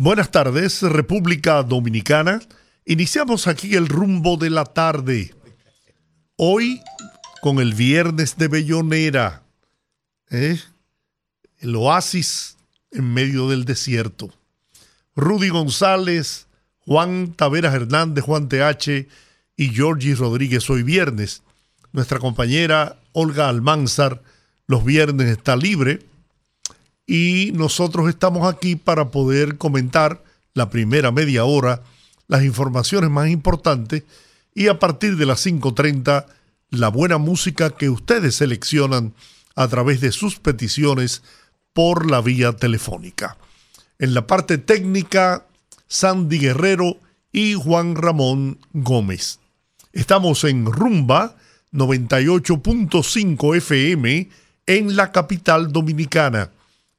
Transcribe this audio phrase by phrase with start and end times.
[0.00, 2.40] Buenas tardes, República Dominicana.
[2.84, 5.34] Iniciamos aquí el rumbo de la tarde.
[6.36, 6.80] Hoy
[7.40, 9.42] con el viernes de Bellonera.
[10.30, 10.56] ¿eh?
[11.58, 12.58] El oasis
[12.92, 14.32] en medio del desierto.
[15.16, 16.46] Rudy González,
[16.78, 19.08] Juan Taveras Hernández, Juan TH
[19.56, 21.42] y Georgie Rodríguez hoy viernes.
[21.90, 24.22] Nuestra compañera Olga Almanzar
[24.68, 26.06] los viernes está libre
[27.08, 30.22] y nosotros estamos aquí para poder comentar
[30.52, 31.82] la primera media hora,
[32.28, 34.04] las informaciones más importantes
[34.54, 36.26] y a partir de las 5.30
[36.70, 39.14] la buena música que ustedes seleccionan
[39.56, 41.22] a través de sus peticiones
[41.72, 43.38] por la vía telefónica.
[43.98, 45.46] En la parte técnica,
[45.86, 46.98] Sandy Guerrero
[47.32, 49.38] y Juan Ramón Gómez.
[49.94, 51.36] Estamos en Rumba
[51.72, 54.28] 98.5 FM
[54.66, 56.50] en la capital dominicana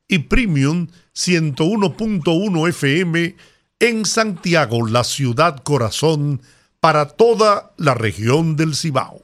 [0.09, 3.35] y Premium 101.1 FM
[3.79, 6.41] en Santiago, la ciudad corazón,
[6.81, 9.21] para toda la región del Cibao.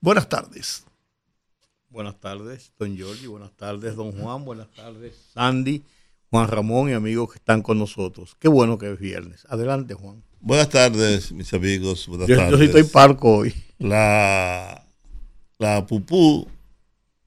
[0.00, 0.84] Buenas tardes.
[1.90, 3.26] Buenas tardes, don Giorgi.
[3.26, 4.44] Buenas tardes, don Juan.
[4.44, 5.82] Buenas tardes, Sandy,
[6.30, 8.36] Juan Ramón y amigos que están con nosotros.
[8.38, 9.44] Qué bueno que es viernes.
[9.48, 10.22] Adelante, Juan.
[10.40, 12.06] Buenas tardes, mis amigos.
[12.06, 12.52] Buenas yo, tardes.
[12.52, 13.54] yo sí estoy parco hoy.
[13.78, 14.86] La,
[15.58, 16.46] la pupú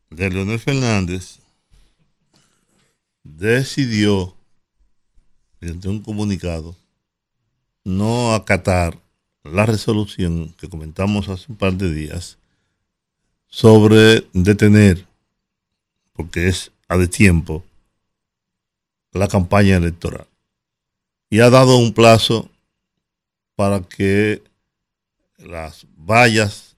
[0.09, 1.39] de Leonel Fernández
[3.25, 4.35] decidió,
[5.59, 6.75] mediante un comunicado,
[7.83, 8.97] no acatar
[9.43, 12.37] la resolución que comentamos hace un par de días
[13.47, 15.05] sobre detener,
[16.14, 17.64] porque es a de tiempo,
[19.11, 20.27] la campaña electoral.
[21.30, 22.49] Y ha dado un plazo
[23.55, 24.43] para que
[25.37, 26.75] las vallas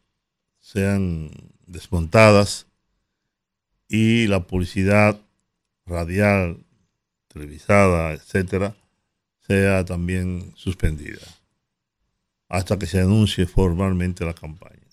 [0.59, 1.31] sean
[1.66, 2.68] desmontadas
[3.90, 5.19] y la publicidad
[5.88, 6.64] radial,
[7.28, 8.75] televisada, etcétera,
[9.48, 11.22] sea también suspendida
[12.50, 14.88] hasta que se anuncie formalmente la campaña.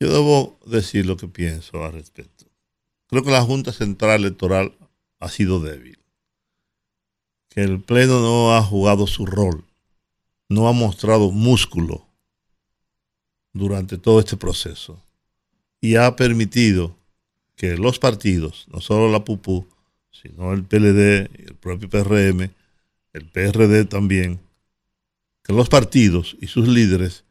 [0.00, 2.46] Yo debo decir lo que pienso al respecto.
[3.06, 4.76] Creo que la Junta Central Electoral
[5.18, 5.98] ha sido débil,
[7.48, 9.64] que el Pleno no ha jugado su rol,
[10.48, 12.06] no ha mostrado músculo
[13.52, 15.02] durante todo este proceso
[15.80, 16.96] y ha permitido
[17.56, 19.66] que los partidos, no solo la PUPU,
[20.10, 22.50] sino el PLD, el propio PRM,
[23.12, 24.40] el PRD también,
[25.42, 27.24] que los partidos y sus líderes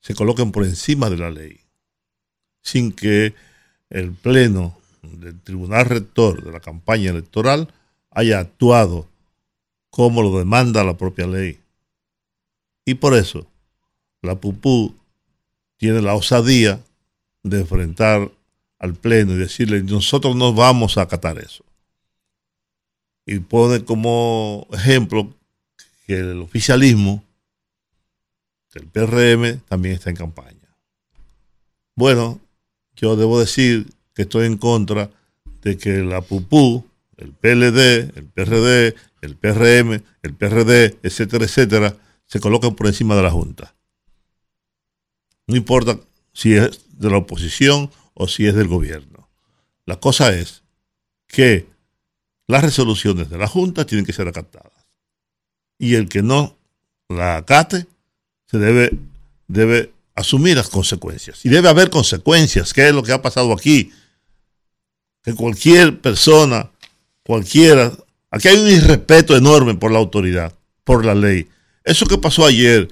[0.00, 1.60] se coloquen por encima de la ley,
[2.62, 3.34] sin que
[3.88, 7.72] el Pleno del Tribunal Rector de la campaña electoral
[8.10, 9.08] haya actuado
[9.90, 11.60] como lo demanda la propia ley.
[12.84, 13.46] Y por eso
[14.22, 14.94] la PUPU
[15.76, 16.80] tiene la osadía
[17.42, 18.30] de enfrentar
[18.80, 21.64] al Pleno y decirle, nosotros no vamos a acatar eso.
[23.24, 25.32] Y pone como ejemplo
[26.06, 27.22] que el oficialismo
[28.74, 30.76] el PRM también está en campaña.
[31.96, 32.40] Bueno,
[32.94, 35.10] yo debo decir que estoy en contra
[35.62, 36.84] de que la PUPU,
[37.16, 41.96] el PLD, el PRD, el PRM, el PRD, etcétera, etcétera,
[42.26, 43.74] se coloquen por encima de la Junta.
[45.46, 45.98] No importa
[46.32, 49.28] si es de la oposición o si es del gobierno.
[49.86, 50.62] La cosa es
[51.26, 51.66] que
[52.46, 54.72] las resoluciones de la Junta tienen que ser acatadas.
[55.78, 56.56] Y el que no
[57.08, 57.86] la acate
[58.46, 58.90] se debe,
[59.48, 61.44] debe asumir las consecuencias.
[61.44, 63.92] Y debe haber consecuencias, que es lo que ha pasado aquí.
[65.22, 66.70] Que cualquier persona,
[67.22, 67.92] cualquiera,
[68.30, 70.54] aquí hay un irrespeto enorme por la autoridad,
[70.84, 71.48] por la ley.
[71.84, 72.88] Eso que pasó ayer,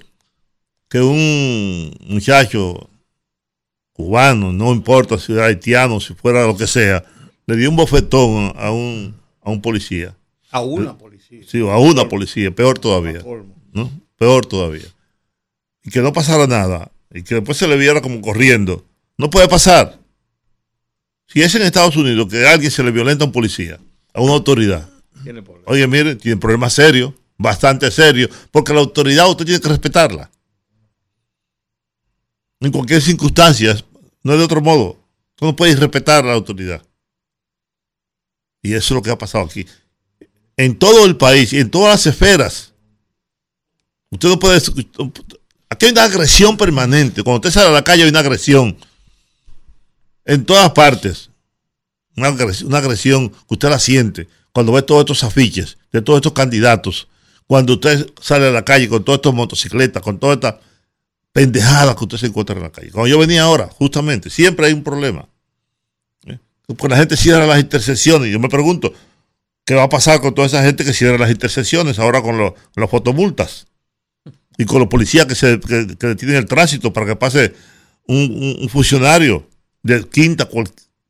[0.88, 2.88] que un muchacho
[3.98, 7.04] cubano, no importa si era haitiano, si fuera lo que sea,
[7.46, 10.16] le dio un bofetón a un, a un policía.
[10.50, 11.42] A una policía.
[11.46, 13.22] Sí, a una policía, peor todavía.
[13.74, 13.90] ¿no?
[14.16, 14.86] Peor todavía
[15.88, 18.84] y que no pasara nada y que después se le viera como corriendo,
[19.16, 19.98] no puede pasar.
[21.26, 23.78] Si es en Estados Unidos que a alguien se le violenta a un policía,
[24.12, 24.86] a una autoridad,
[25.64, 30.30] oye, mire, tiene problemas serios, bastante serios, porque la autoridad usted tiene que respetarla.
[32.60, 33.76] En cualquier circunstancia,
[34.28, 34.98] no es de otro modo.
[35.34, 36.82] Tú no puedes respetar a la autoridad.
[38.62, 39.66] Y eso es lo que ha pasado aquí.
[40.56, 42.68] En todo el país y en todas las esferas
[44.10, 44.60] Usted no puede.
[45.70, 47.22] Aquí hay una agresión permanente.
[47.22, 48.76] Cuando usted sale a la calle hay una agresión.
[50.24, 51.30] En todas partes.
[52.16, 52.28] Una
[52.78, 57.06] agresión, que usted la siente cuando ve todos estos afiches de todos estos candidatos.
[57.46, 60.56] Cuando usted sale a la calle con todas estas motocicletas, con todas estas
[61.38, 62.90] pendejadas que usted se encuentra en la calle.
[62.90, 65.28] Cuando yo venía ahora, justamente, siempre hay un problema.
[66.26, 66.36] ¿Eh?
[66.66, 68.32] Porque la gente cierra las intersecciones.
[68.32, 68.92] Yo me pregunto,
[69.64, 72.54] ¿qué va a pasar con toda esa gente que cierra las intersecciones ahora con, los,
[72.74, 73.68] las fotomultas?
[74.56, 77.54] Y con los policías que, se, que, detienen el tránsito para que pase
[78.08, 79.48] un, funcionario
[79.84, 80.48] de quinta,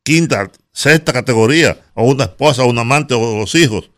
[0.03, 3.89] quinta, sexta categoría, o una esposa, o un amante, o los hijos.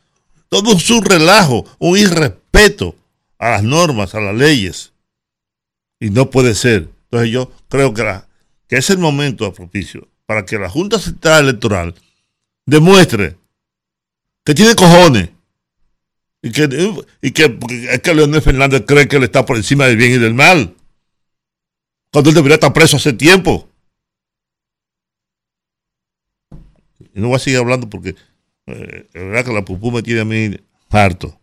[0.47, 2.95] Todo es un relajo, un irrespeto
[3.37, 4.90] a las normas, a las leyes.
[6.01, 6.89] Y no puede ser.
[7.03, 8.03] Entonces yo creo que,
[8.69, 11.93] es el momento propicio para que la Junta Central Electoral
[12.65, 13.37] demuestre
[14.43, 15.29] que tiene cojones
[16.41, 16.63] y que,
[17.21, 17.59] y que,
[17.91, 20.75] es que Leonel Fernández cree que él está por encima del bien y del mal.
[22.11, 23.69] Cuando él debería estar preso hace tiempo.
[27.13, 28.15] Y no voy a seguir hablando porque
[28.65, 30.57] eh, la verdad que la pupú me tiene a mí
[30.89, 31.40] harto.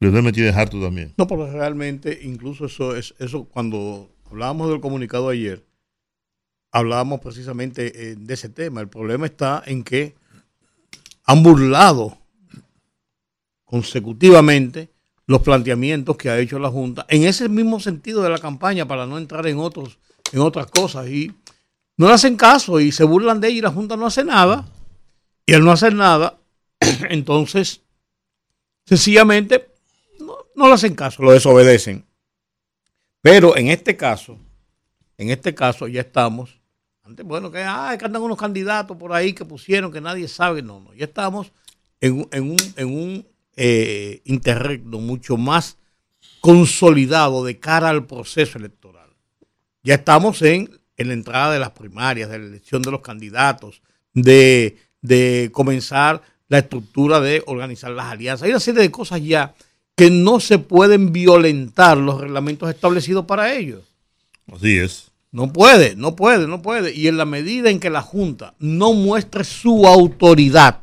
[0.00, 1.12] Leonel me harto también.
[1.18, 5.64] No, pero realmente, incluso eso es eso cuando hablábamos del comunicado ayer,
[6.72, 8.80] hablábamos precisamente eh, de ese tema.
[8.80, 10.14] El problema está en que
[11.24, 12.18] han burlado
[13.64, 14.90] consecutivamente
[15.26, 19.06] los planteamientos que ha hecho la Junta en ese mismo sentido de la campaña para
[19.06, 19.98] no entrar en otros
[20.32, 21.32] en otras cosas y
[21.96, 24.66] no le hacen caso y se burlan de ella y la Junta no hace nada
[25.46, 26.40] y al no hacer nada
[27.10, 27.82] entonces
[28.86, 29.70] sencillamente
[30.60, 32.04] no, le hacen caso, lo desobedecen.
[33.22, 34.38] Pero en este caso,
[35.18, 36.60] en este caso ya estamos,
[37.02, 40.62] antes, bueno, que, ah, que andan unos candidatos por ahí que pusieron que nadie sabe,
[40.62, 41.52] no, no, ya estamos
[42.00, 43.26] en, en un, en un
[43.56, 45.76] eh, interregno mucho más
[46.40, 49.10] consolidado de cara al proceso electoral.
[49.82, 54.76] Ya estamos en, la entrada de las primarias, de la elección de los candidatos, de,
[55.00, 58.44] de comenzar la estructura de organizar las alianzas.
[58.44, 59.54] Hay una serie de cosas ya
[60.00, 63.82] que no se pueden violentar los reglamentos establecidos para ellos.
[64.50, 65.10] Así es.
[65.30, 66.94] No puede, no puede, no puede.
[66.94, 70.80] Y en la medida en que la Junta no muestre su autoridad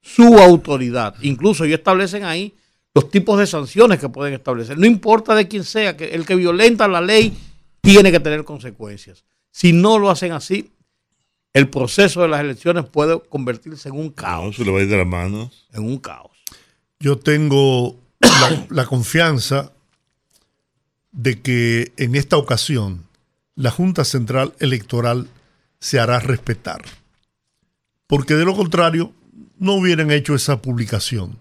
[0.00, 1.16] su autoridad.
[1.22, 2.54] Incluso ellos establecen ahí
[2.94, 4.78] los tipos de sanciones que pueden establecer.
[4.78, 7.36] No importa de quién sea, que el que violenta la ley
[7.80, 9.24] tiene que tener consecuencias.
[9.50, 10.70] Si no lo hacen así,
[11.52, 14.54] el proceso de las elecciones puede convertirse en un caos.
[14.54, 15.66] se le va a ir de las manos.
[15.72, 16.37] En un caos.
[17.00, 17.96] Yo tengo
[18.70, 19.72] la, confianza
[21.12, 23.04] de que en esta ocasión
[23.54, 25.28] la Junta Central Electoral
[25.80, 26.82] se hará respetar.
[28.06, 29.12] Porque de lo contrario,
[29.58, 31.38] no hubieran hecho esa publicación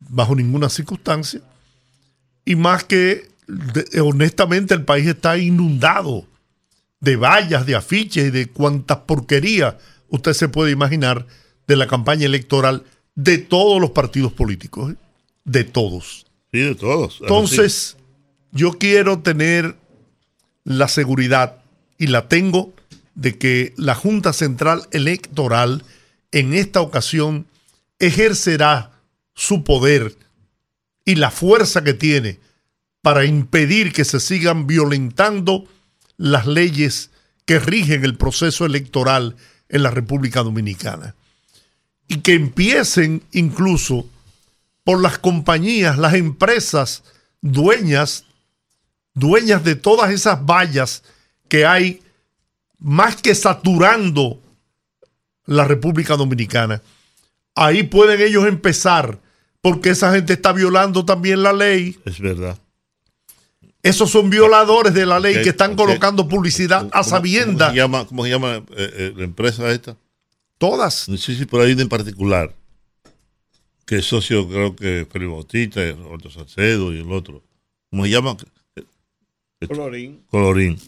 [0.00, 1.40] bajo ninguna circunstancia.
[2.44, 3.30] Y más que,
[4.00, 6.26] honestamente, el país está inundado
[7.00, 9.74] de vallas, de afiches y de cuantas porquerías
[10.12, 11.26] usted se puede imaginar
[11.66, 14.92] de la campaña electoral de todos los partidos políticos.
[14.92, 14.96] ¿eh?
[15.44, 16.26] De todos.
[16.52, 17.18] Sí, de todos.
[17.20, 17.96] Entonces,
[18.50, 19.76] yo quiero tener
[20.64, 21.62] la seguridad,
[21.98, 22.72] y la tengo,
[23.14, 25.84] de que la Junta Central Electoral
[26.30, 27.46] en esta ocasión
[27.98, 28.92] ejercerá
[29.34, 30.16] su poder
[31.04, 32.38] y la fuerza que tiene
[33.02, 35.66] para impedir que se sigan violentando
[36.16, 37.10] las leyes
[37.44, 39.36] que rigen el proceso electoral
[39.68, 41.14] en la República Dominicana.
[42.12, 44.06] Y que empiecen incluso
[44.84, 47.04] por las compañías, las empresas
[47.40, 48.24] dueñas,
[49.14, 51.04] dueñas de todas esas vallas
[51.48, 52.02] que hay
[52.78, 54.38] más que saturando
[55.46, 56.82] la República Dominicana.
[57.54, 59.18] Ahí pueden ellos empezar,
[59.62, 61.98] porque esa gente está violando también la ley.
[62.04, 62.58] Es verdad.
[63.82, 67.66] Esos son violadores de la ley que están colocando publicidad a sabienda.
[67.66, 69.96] ¿Cómo se llama, cómo se llama eh, eh, la empresa esta?
[70.62, 70.94] Todas.
[70.94, 72.54] Sí, sí, por ahí en particular.
[73.84, 77.42] Que es socio, creo que Felipe Bautista, Roberto Salcedo y el otro.
[77.90, 78.36] ¿Cómo se llama?
[79.66, 80.22] Colorín.
[80.30, 80.78] Colorín.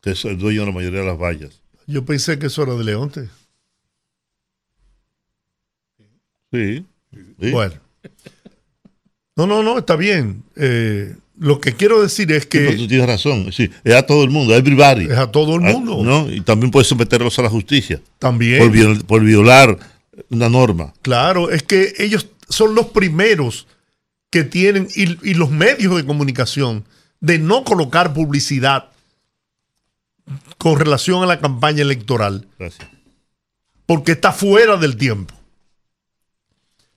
[0.00, 1.60] Que es el dueño de la mayoría de las vallas.
[1.86, 3.28] Yo pensé que eso era de Leonte.
[6.50, 6.86] Sí.
[7.36, 7.74] Bueno.
[9.36, 10.42] No, no, no, está bien.
[10.56, 12.76] Eh, lo que quiero decir es que.
[12.76, 13.50] tú tienes razón.
[13.50, 15.06] Sí, es a todo el mundo, a everybody.
[15.06, 16.04] Es a todo el ah, mundo.
[16.04, 16.30] ¿no?
[16.30, 18.00] Y también puedes someterlos a la justicia.
[18.18, 19.02] También.
[19.06, 19.78] Por, violar
[20.28, 20.92] una norma.
[21.00, 23.66] Claro, es que ellos son los primeros
[24.28, 26.84] que tienen, y, y los medios de comunicación,
[27.20, 28.90] de no colocar publicidad
[30.58, 32.46] con relación a la campaña electoral.
[32.58, 32.86] Gracias.
[33.86, 35.34] Porque está fuera del tiempo.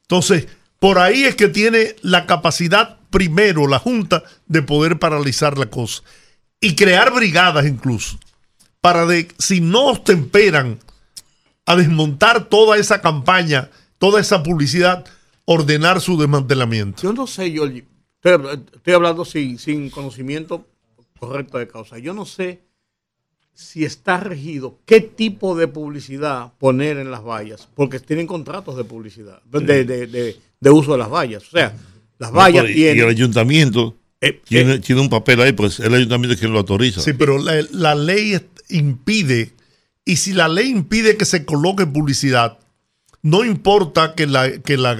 [0.02, 0.48] Entonces,
[0.80, 6.02] por ahí es que tiene la capacidad primero la Junta de poder paralizar la cosa
[6.60, 8.18] y crear brigadas incluso
[8.82, 10.80] para de si no temperan
[11.66, 15.06] a desmontar toda esa campaña, toda esa publicidad,
[15.46, 17.04] ordenar su desmantelamiento.
[17.04, 20.66] Yo no sé, yo estoy, hablando sin, sin conocimiento
[21.20, 22.00] correcto de causa.
[22.00, 22.64] Yo no sé
[23.54, 28.84] si está regido qué tipo de publicidad poner en las vallas, porque tienen contratos de
[28.84, 31.44] publicidad, de, de, de, uso de las vallas.
[31.48, 31.74] O sea,
[32.24, 32.98] las vallas tienen...
[32.98, 36.54] Y el ayuntamiento eh, tiene, eh, tiene, un papel ahí, pues el ayuntamiento es quien
[36.54, 37.02] lo autoriza.
[37.02, 38.40] Sí, pero la, la ley
[38.70, 39.52] impide,
[40.06, 42.58] y si la ley impide que se coloque publicidad,
[43.22, 44.98] no importa que, la, que, la,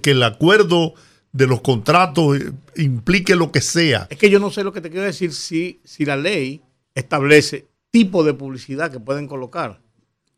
[0.00, 0.94] que el acuerdo
[1.32, 2.38] de los contratos
[2.76, 4.06] implique lo que sea.
[4.10, 6.62] Es que yo no sé lo que te quiero decir si, si la ley
[6.94, 9.80] establece tipo de publicidad que pueden colocar.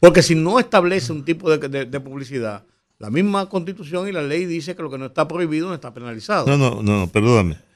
[0.00, 2.64] Porque si no establece un tipo de, de, publicidad,
[2.98, 5.94] la misma constitución y la ley dice que lo que no está prohibido no está
[5.94, 6.46] penalizado.
[6.46, 7.68] No, no, no, perdóname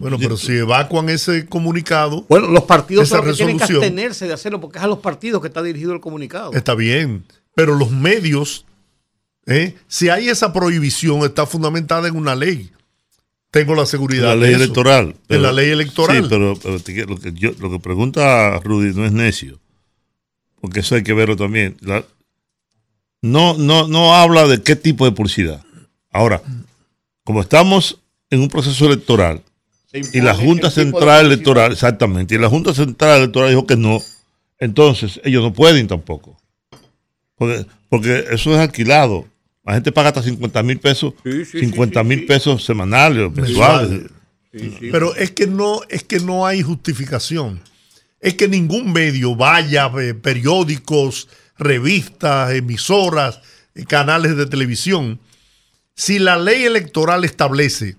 [0.00, 2.24] bueno, pero si evacuan ese comunicado.
[2.28, 5.48] Bueno, los partidos son tienen que abstenerse de hacerlo porque es a los partidos que
[5.48, 6.52] está dirigido el comunicado.
[6.54, 8.64] Está bien, pero los medios,
[9.46, 9.74] ¿eh?
[9.86, 12.70] si hay esa prohibición, está fundamentada en una ley.
[13.50, 14.32] Tengo la seguridad.
[14.32, 15.16] En la ley electoral.
[15.28, 16.16] en la ley electoral.
[16.16, 16.54] Sí, pero,
[17.06, 19.58] lo, que yo, lo que pregunta Rudy no es necio,
[20.62, 21.76] porque eso hay que verlo también.
[23.22, 25.62] No, no, no habla de qué tipo de publicidad.
[26.10, 26.42] Ahora,
[27.24, 29.42] como estamos en un proceso electoral,
[29.92, 34.02] y la Junta Central Electoral, exactamente, y la Junta Central Electoral dijo que no,
[34.58, 36.36] entonces ellos no pueden tampoco.
[37.36, 39.26] Porque, porque eso es alquilado.
[39.64, 44.10] La gente paga hasta 50 mil pesos, 50 mil pesos semanales, mensuales.
[44.50, 47.60] Pero es que no, es que no hay justificación.
[48.20, 53.40] Es que ningún medio vaya, eh, periódicos, revistas, emisoras,
[53.74, 55.20] eh, canales de televisión.
[55.94, 57.96] Si la ley electoral establece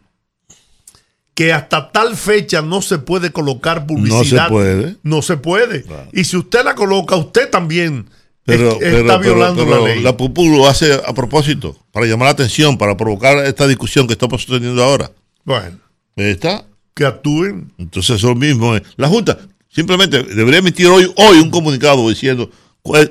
[1.40, 4.22] que hasta tal fecha no se puede colocar publicidad.
[4.22, 4.96] No se puede.
[5.04, 5.86] No se puede.
[6.12, 8.10] Y si usted la coloca, usted también
[8.46, 10.02] está violando la ley.
[10.02, 14.14] La PUPU lo hace a propósito, para llamar la atención, para provocar esta discusión que
[14.14, 15.12] estamos teniendo ahora.
[15.46, 15.80] Bueno.
[16.18, 16.66] ¿Está?
[16.94, 17.72] Que actúen.
[17.78, 18.76] Entonces eso mismo.
[18.98, 19.38] La Junta
[19.70, 22.50] simplemente debería emitir hoy, hoy un comunicado diciendo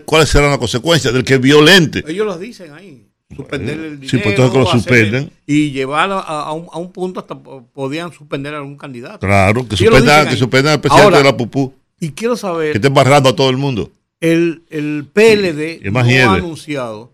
[0.05, 2.05] cuáles serán las consecuencias del que violente.
[2.07, 4.11] Ellos lo dicen ahí suspender el dinero.
[4.11, 5.31] Sí, pues que lo suspenden.
[5.47, 9.27] Y llevar a, un, a, un, punto hasta podían suspender a algún candidato.
[9.27, 11.75] Claro, que suspendan, que suspendan al presidente de la PUPU.
[12.01, 12.73] Y quiero saber.
[12.73, 13.91] Que estén barrando a todo el mundo.
[14.21, 17.13] El, el PLD no ha anunciado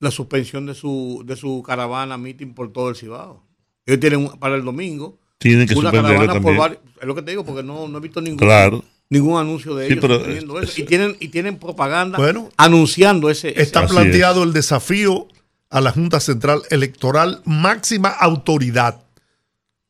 [0.00, 3.42] la suspensión de su, de su caravana meeting por todo el Cibao.
[3.86, 5.18] Ellos tienen para el domingo.
[5.38, 6.56] Tienen que una caravana también.
[6.56, 8.38] por Es lo que te digo, porque no, no he visto ningún.
[8.38, 10.04] Claro ningún anuncio de ellos
[10.62, 10.80] eso.
[10.80, 12.18] Y tienen, y tienen propaganda
[12.56, 13.60] anunciando ese.
[13.60, 15.28] Está planteado el desafío
[15.70, 19.02] a la Junta Central Electoral máxima autoridad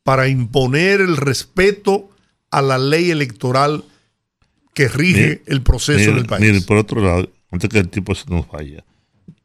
[0.02, 2.10] para imponer el respeto
[2.50, 3.84] a la ley electoral
[4.72, 6.40] que rige el proceso del país.
[6.40, 8.84] Miren, por otro lado, antes que el tiempo se nos vaya,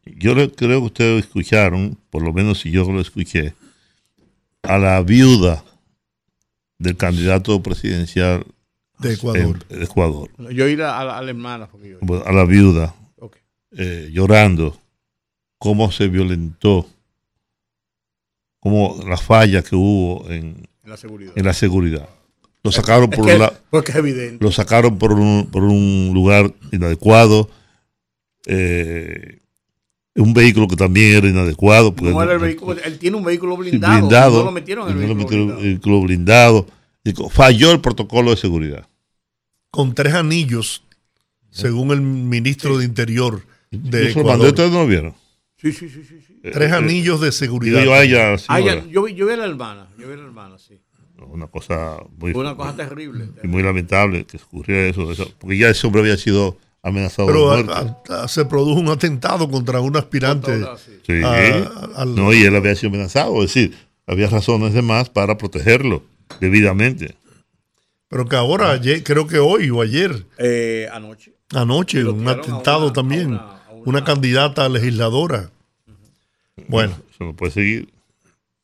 [0.06, 3.54] yo creo que ustedes escucharon, por lo menos si yo lo escuché,
[4.64, 5.64] a la viuda
[6.78, 8.46] del candidato presidencial
[9.02, 9.66] de Ecuador.
[9.70, 10.30] Ecuador.
[10.54, 11.70] Yo ir a, la, hermana.
[12.26, 12.96] A la viuda,
[13.78, 14.78] eh, llorando
[15.58, 16.88] cómo se violentó,
[18.60, 20.98] cómo la falla que hubo en, la,
[21.54, 22.10] seguridad.
[22.64, 27.50] Lo sacaron por un Lo sacaron por un, por un lugar inadecuado.
[28.46, 29.40] Eh,
[30.16, 31.94] un vehículo que también era inadecuado.
[32.84, 34.10] él tiene un vehículo blindado.
[34.10, 36.68] no lo metieron en el vehículo, blindado.
[37.30, 38.88] Falló el protocolo de seguridad.
[39.72, 40.84] Con tres anillos,
[41.50, 44.48] según el ministro de Interior de Ecuador.
[44.48, 45.16] ¿Ustedes no lo vieron?
[45.58, 46.40] Sí, sí, sí, sí.
[46.52, 47.84] Tres anillos de seguridad.
[47.84, 50.80] Yo, yo, vi, yo vi a la hermana, yo vi a la hermana, sí.
[51.30, 52.32] Una cosa muy...
[52.32, 53.30] Una cosa terrible.
[53.44, 57.56] Y muy lamentable que ocurriera eso, eso, porque ya ese hombre había sido amenazado Pero
[57.56, 57.94] de muerte.
[58.28, 60.64] se produjo un atentado contra un aspirante.
[61.06, 61.14] sí.
[62.08, 66.04] no, y él había sido amenazado, es decir, había razones de más para protegerlo
[66.40, 67.16] debidamente.
[68.12, 70.28] Pero que ahora, ayer, creo que hoy o ayer.
[70.38, 71.34] Eh, anoche.
[71.54, 73.40] Anoche, un atentado también
[73.86, 75.50] una candidata legisladora.
[76.68, 76.94] Bueno.
[77.18, 77.94] Se me puede seguir.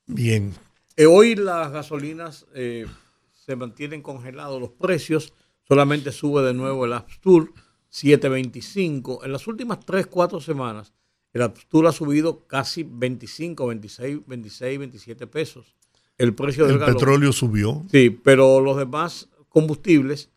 [0.05, 0.53] Bien.
[0.97, 2.87] Eh, hoy las gasolinas eh,
[3.33, 5.33] se mantienen congelados los precios.
[5.65, 7.53] Solamente sube de nuevo el Abstur
[7.89, 9.23] 7.25.
[9.23, 10.91] En las últimas 3, 4 semanas,
[11.31, 15.77] el Abstur ha subido casi 25, 26, 26, 27 pesos.
[16.17, 17.83] El precio del el petróleo subió.
[17.91, 20.29] Sí, pero los demás combustibles,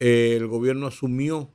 [0.00, 1.50] eh, el gobierno asumió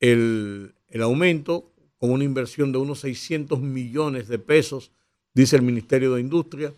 [0.00, 4.90] el, el aumento con una inversión de unos 600 millones de pesos,
[5.32, 6.74] dice el Ministerio de Industria,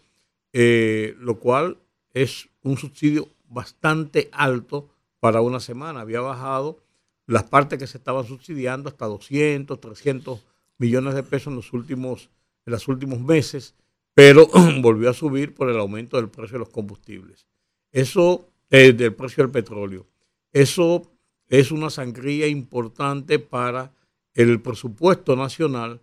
[0.52, 1.78] eh, lo cual
[2.12, 6.02] es un subsidio bastante alto para una semana.
[6.02, 6.84] Había bajado
[7.26, 10.44] las partes que se estaban subsidiando hasta 200, 300
[10.76, 12.28] millones de pesos en los últimos,
[12.66, 13.74] en los últimos meses,
[14.12, 14.48] pero
[14.82, 17.46] volvió a subir por el aumento del precio de los combustibles.
[17.90, 20.06] Eso, eh, del precio del petróleo.
[20.50, 21.12] Eso
[21.46, 23.92] es una sangría importante para
[24.32, 26.00] el presupuesto nacional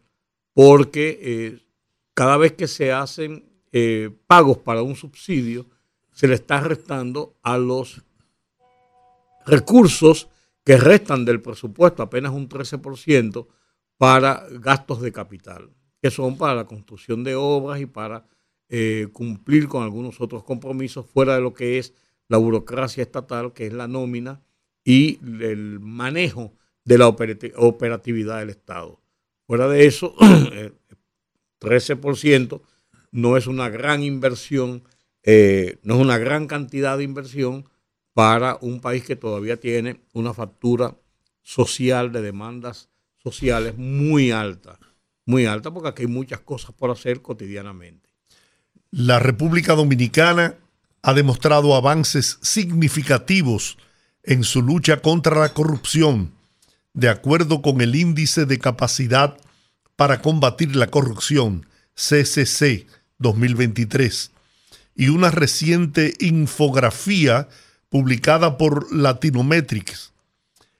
[0.53, 1.59] porque eh,
[2.13, 5.65] cada vez que se hacen eh, pagos para un subsidio,
[6.11, 8.03] se le está restando a los
[9.47, 10.29] recursos
[10.63, 13.47] que restan del presupuesto, apenas un 13%,
[13.97, 18.27] para gastos de capital, que son para la construcción de obras y para
[19.11, 21.95] cumplir con algunos otros compromisos fuera de lo que es
[22.29, 24.41] la burocracia estatal, que es la nómina
[24.86, 26.53] y el manejo
[26.86, 29.01] de la operatividad del Estado.
[29.45, 30.15] Fuera de eso,
[31.59, 32.62] 13%
[33.12, 34.83] no es una gran inversión,
[35.24, 37.67] eh, no es una gran cantidad de inversión
[38.13, 40.95] para un país que todavía tiene una factura
[41.41, 44.79] social de demandas sociales muy alta,
[45.25, 48.09] muy alta porque aquí hay muchas cosas por hacer cotidianamente.
[48.91, 50.55] La República Dominicana
[51.01, 53.77] ha demostrado avances significativos
[54.23, 56.33] en su lucha contra la corrupción,
[56.93, 59.37] de acuerdo con el Índice de Capacidad
[59.95, 61.65] para Combatir la Corrupción,
[61.95, 62.87] CCC
[63.17, 64.31] 2023,
[64.95, 67.47] y una reciente infografía
[67.89, 70.13] publicada por Latinometrics.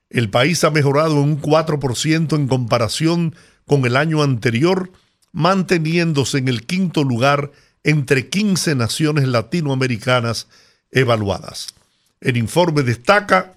[0.10, 3.36] El país ha mejorado un 4% en comparación
[3.66, 4.92] con el año anterior,
[5.32, 7.52] manteniéndose en el quinto lugar
[7.84, 10.48] entre 15 naciones latinoamericanas
[10.92, 11.74] evaluadas.
[12.22, 13.54] El informe destaca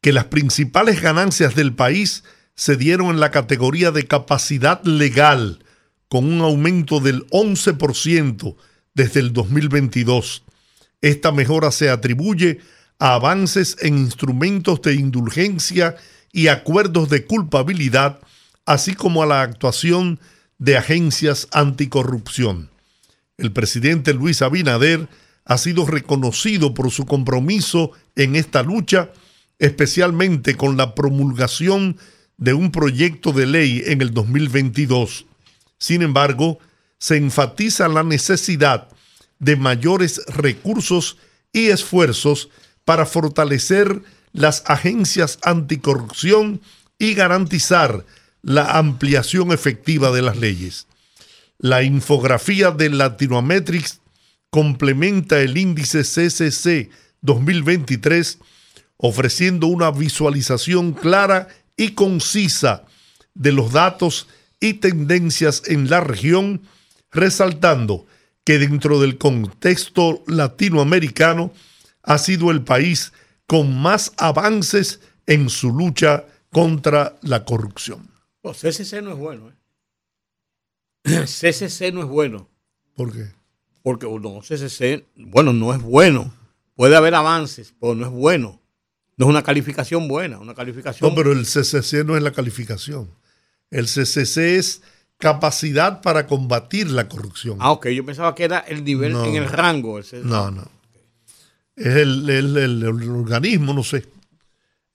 [0.00, 5.64] que las principales ganancias del país se dieron en la categoría de capacidad legal,
[6.08, 8.56] con un aumento del 11%
[8.94, 10.42] desde el 2022.
[11.00, 12.60] Esta mejora se atribuye
[12.98, 15.96] a avances en instrumentos de indulgencia
[16.30, 18.20] y acuerdos de culpabilidad,
[18.66, 20.20] así como a la actuación
[20.58, 22.71] de agencias anticorrupción.
[23.42, 25.08] El presidente Luis Abinader
[25.44, 29.10] ha sido reconocido por su compromiso en esta lucha,
[29.58, 31.96] especialmente con la promulgación
[32.36, 35.26] de un proyecto de ley en el 2022.
[35.76, 36.60] Sin embargo,
[36.98, 38.86] se enfatiza la necesidad
[39.40, 41.16] de mayores recursos
[41.52, 42.48] y esfuerzos
[42.84, 44.02] para fortalecer
[44.32, 46.60] las agencias anticorrupción
[46.96, 48.06] y garantizar
[48.40, 50.86] la ampliación efectiva de las leyes.
[51.62, 54.00] La infografía de Latinometrics
[54.50, 58.40] complementa el índice CCC 2023
[58.96, 61.46] ofreciendo una visualización clara
[61.76, 62.84] y concisa
[63.34, 64.26] de los datos
[64.58, 66.62] y tendencias en la región,
[67.12, 68.06] resaltando
[68.42, 71.52] que dentro del contexto latinoamericano
[72.02, 73.12] ha sido el país
[73.46, 78.10] con más avances en su lucha contra la corrupción.
[78.42, 79.48] CCC no es bueno.
[79.48, 79.61] ¿eh?
[81.04, 82.48] CCC no es bueno.
[82.94, 83.30] ¿Por qué?
[83.82, 86.32] porque no, CCC, bueno, no es bueno.
[86.74, 88.60] Puede haber avances, pero no es bueno.
[89.16, 91.08] No es una calificación buena, una calificación.
[91.08, 93.10] No, pero el CCC no es la calificación.
[93.70, 94.82] El CCC es
[95.18, 97.58] capacidad para combatir la corrupción.
[97.60, 100.00] Ah, ok, yo pensaba que era el nivel en el rango.
[100.24, 100.68] no, no.
[101.74, 104.06] Es el, organismo, no sé.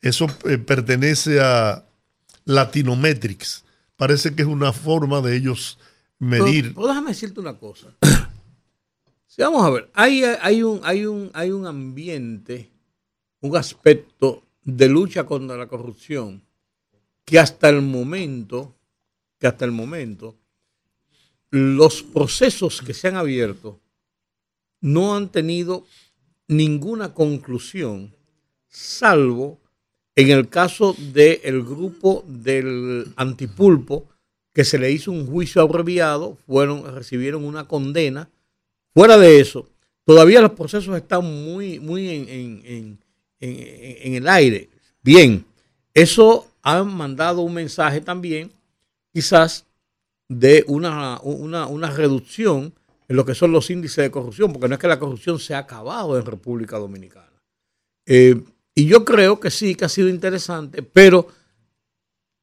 [0.02, 1.84] Eso eh, pertenece a
[2.46, 3.65] Latinometrics.
[3.96, 5.80] Parece que es una forma de ellos
[6.19, 6.73] medir.
[6.73, 7.95] pero déjame decirte una cosa
[9.38, 12.71] vamos a ver, hay, hay, un, hay, un, hay un ambiente,
[13.41, 16.43] un aspecto de lucha contra la corrupción
[17.23, 18.75] que hasta el momento,
[19.38, 20.36] que hasta el momento,
[21.51, 23.80] los procesos que se han abierto
[24.82, 25.86] no han tenido
[26.47, 28.15] ninguna conclusión,
[28.67, 29.60] salvo
[30.15, 34.08] en el caso del grupo del antipulpo,
[34.58, 38.28] que se le hizo un juicio abreviado, fueron, recibieron una condena
[38.98, 39.70] Fuera de eso,
[40.06, 42.98] todavía los procesos están muy, muy en,
[43.39, 44.70] el aire.
[45.04, 45.46] Bien,
[45.93, 48.50] eso ha mandado un mensaje también,
[49.13, 49.67] quizás,
[50.28, 52.74] de una, una, reducción
[53.08, 55.54] en lo que son los índices de corrupción, porque no es que la corrupción se
[55.54, 57.39] ha acabado en República Dominicana.
[58.08, 58.41] Eh,
[58.74, 61.28] y yo creo que sí, que ha sido interesante, pero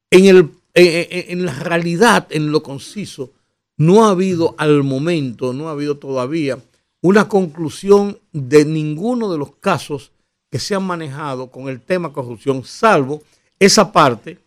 [0.09, 3.31] en, el, en la realidad, en lo conciso,
[3.77, 6.59] no ha habido al momento, no ha habido todavía
[7.01, 10.11] una conclusión de ninguno de los casos
[10.49, 13.21] que se han manejado con el tema corrupción, salvo
[13.59, 14.39] esa parte,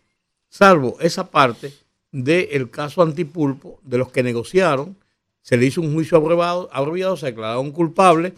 [0.49, 1.73] salvo esa parte
[2.11, 4.95] del caso antipulpo, de los que negociaron,
[5.41, 8.33] se le hizo un juicio abreviado, abreviado se declararon culpables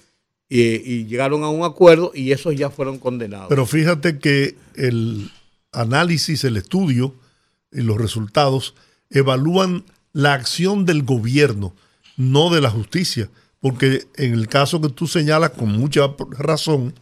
[0.49, 3.47] y, llegaron a un acuerdo y esos ya fueron condenados.
[3.47, 5.31] Pero fíjate que el
[5.71, 7.15] análisis, el estudio
[7.71, 8.75] y los resultados
[9.09, 11.73] evalúan la acción del gobierno,
[12.17, 13.29] no de la justicia,
[13.59, 16.01] porque en el caso que tú señalas con mucha
[16.37, 16.93] razón,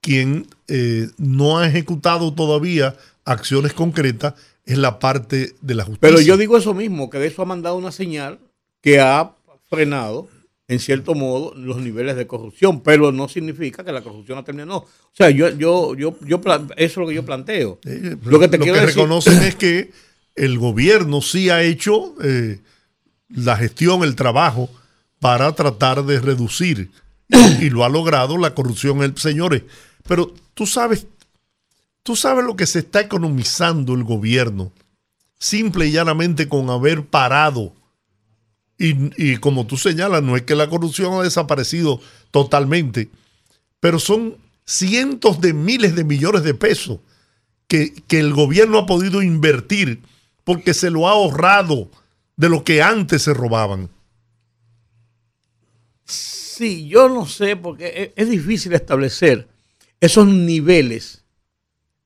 [0.00, 6.08] quien eh, no ha ejecutado todavía acciones concretas es la parte de la justicia.
[6.08, 8.38] Pero yo digo eso mismo, que de eso ha mandado una señal
[8.82, 9.32] que ha
[9.68, 10.28] frenado
[10.68, 14.78] en cierto modo, los niveles de corrupción, pero no significa que la corrupción ha terminado.
[14.78, 17.78] O sea, yo, yo, yo, yo eso es lo que yo planteo.
[18.24, 19.92] lo que te quiero que reconocen es que
[20.34, 22.60] el gobierno sí ha hecho eh,
[23.28, 24.68] la gestión, el trabajo
[25.20, 26.90] para tratar de reducir
[27.60, 29.62] y, lo ha logrado la corrupción, señores.
[30.06, 31.06] Pero tú sabes,
[32.02, 34.72] tú sabes lo que se está economizando el gobierno
[35.38, 37.72] simple y llanamente con haber parado
[38.78, 43.08] y, como tú señalas, no es que la corrupción ha desaparecido totalmente,
[43.80, 44.36] pero son
[44.66, 47.00] cientos de miles de millones de pesos
[47.68, 50.02] que, el gobierno ha podido invertir
[50.44, 51.90] porque se lo ha ahorrado
[52.36, 53.88] de lo que antes se robaban.
[56.04, 59.48] Sí, yo no sé, porque es, difícil establecer
[60.00, 61.24] esos niveles.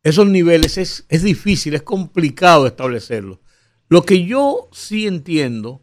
[0.02, 3.38] Esos niveles es, es difícil, es complicado establecerlos.
[3.88, 5.82] Lo que yo sí entiendo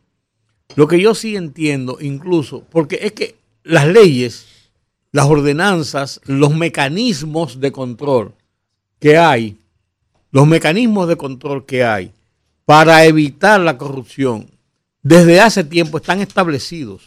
[0.76, 4.46] lo que yo sí entiendo, incluso, porque es que las leyes,
[5.12, 8.34] las ordenanzas, los mecanismos de control
[9.00, 9.58] que hay,
[10.32, 12.12] los mecanismos de control que hay
[12.66, 14.50] para evitar la corrupción,
[15.02, 17.04] desde hace tiempo están establecidos.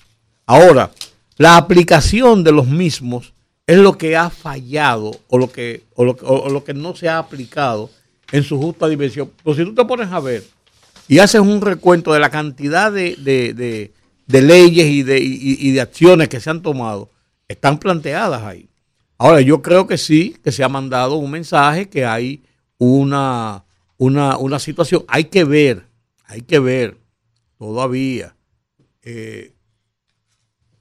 [0.46, 0.90] Ahora,
[1.36, 3.34] la aplicación de los mismos
[3.66, 7.08] es lo que ha fallado o lo que, o lo, o lo que no se
[7.08, 7.90] ha aplicado
[8.32, 9.30] en su justa dimensión.
[9.42, 10.44] Pues si tú te pones a ver,
[11.10, 13.16] y haces un recuento de la cantidad de,
[14.28, 17.10] leyes y de, de acciones que se han tomado,
[17.48, 18.68] están planteadas ahí.
[19.18, 22.44] Ahora, yo creo que sí, que se ha mandado un mensaje, que hay
[22.78, 23.64] una,
[23.98, 25.04] una, situación.
[25.08, 25.84] Hay que ver,
[26.26, 26.96] hay que ver
[27.58, 28.36] todavía
[29.02, 29.52] eh,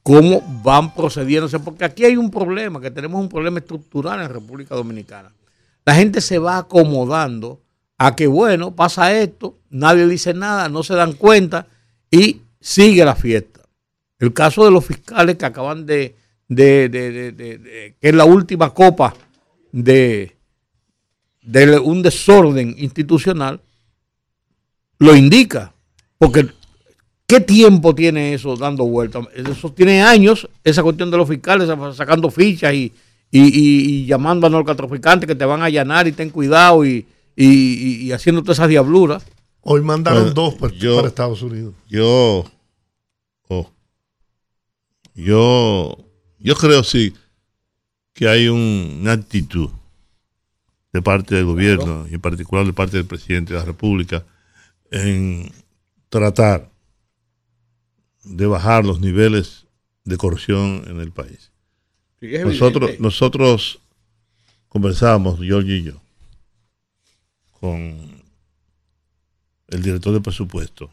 [0.03, 4.75] cómo van procediéndose, porque aquí hay un problema, que tenemos un problema estructural en República
[4.75, 5.31] Dominicana.
[5.85, 7.63] La gente se va acomodando
[8.01, 11.67] a que, bueno, pasa esto, nadie dice nada, no se dan cuenta
[12.09, 13.59] y sigue la fiesta.
[14.17, 16.15] El caso de los fiscales que acaban de,
[16.47, 19.13] de, de, de que es la última copa
[19.73, 20.37] de,
[21.41, 23.59] de un desorden institucional,
[24.97, 25.73] lo indica.
[26.17, 26.47] Porque,
[27.27, 29.27] ¿qué tiempo tiene eso dando vueltas?
[29.35, 32.93] Eso tiene años, esa cuestión de los fiscales sacando fichas y,
[33.29, 37.05] y, y llamando a narcotraficantes que te van a allanar y ten cuidado y
[37.41, 39.25] y, haciendo todas esas diabluras.
[39.61, 40.73] Hoy mandaron dos para,
[41.07, 41.73] Estados Unidos.
[41.87, 42.45] Yo,
[43.47, 43.71] oh,
[45.15, 45.97] yo,
[46.39, 47.13] yo creo sí
[48.13, 49.69] que hay una actitud
[50.91, 54.25] de parte del gobierno y en particular de parte del presidente de la República
[54.91, 55.51] en
[56.09, 56.69] tratar
[58.23, 59.67] de bajar los niveles
[60.03, 61.51] de corrupción en el país.
[62.21, 63.79] nosotros, nosotros
[64.67, 66.01] conversamos, Giorgio y yo,
[67.59, 68.23] con
[69.67, 70.89] el director de presupuesto,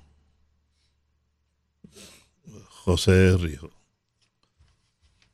[2.68, 3.70] José Rijo,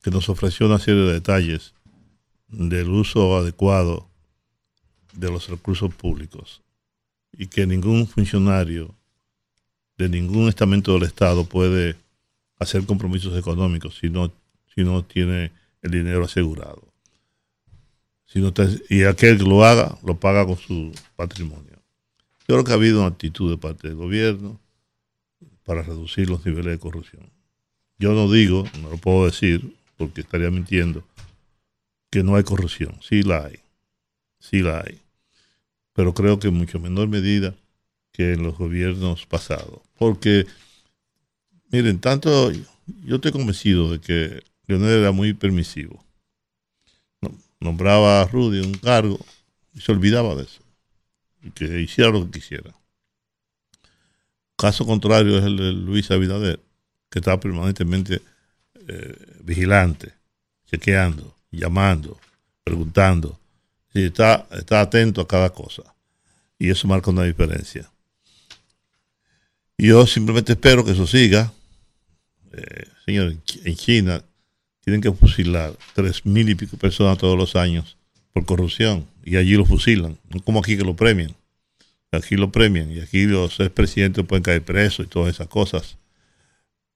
[0.02, 1.74] que nos ofreció una serie de detalles
[2.48, 4.08] del uso adecuado
[5.14, 6.62] de los recursos públicos
[7.32, 8.94] y que ningún funcionario
[9.96, 11.96] de ningún estamento del Estado puede
[12.58, 14.32] hacer compromisos económicos si no,
[14.74, 16.91] si no tiene el dinero asegurado
[18.34, 21.72] y aquel que lo haga, lo paga con su patrimonio.
[22.48, 24.60] Yo creo que ha habido una actitud de parte del gobierno
[25.64, 27.30] para reducir los niveles de corrupción.
[27.98, 31.04] Yo no digo, no lo puedo decir, porque estaría mintiendo,
[32.10, 32.98] que no hay corrupción.
[33.00, 33.60] Sí la hay.
[34.38, 35.00] Sí la hay.
[35.92, 37.54] Pero creo que en mucho menor medida
[38.12, 39.80] que en los gobiernos pasados.
[39.98, 40.46] Porque,
[41.70, 42.50] miren, tanto
[43.04, 46.04] yo estoy convencido de que Leonel era muy permisivo
[47.62, 49.18] nombraba a Rudy un cargo
[49.74, 50.60] y se olvidaba de eso.
[51.42, 52.74] Y que hiciera lo que quisiera.
[54.56, 56.60] Caso contrario es el de Luis Abinader,
[57.10, 58.22] que está permanentemente
[58.88, 60.12] eh, vigilante,
[60.70, 62.18] chequeando, llamando,
[62.64, 63.38] preguntando.
[63.92, 65.82] Está, está atento a cada cosa.
[66.58, 67.90] Y eso marca una diferencia.
[69.76, 71.52] Yo simplemente espero que eso siga.
[72.52, 74.22] Eh, señor, en China
[74.84, 77.96] tienen que fusilar tres mil y pico personas todos los años
[78.32, 81.34] por corrupción y allí lo fusilan, no como aquí que lo premian.
[82.10, 85.96] Aquí lo premian y aquí los expresidentes pueden caer presos y todas esas cosas.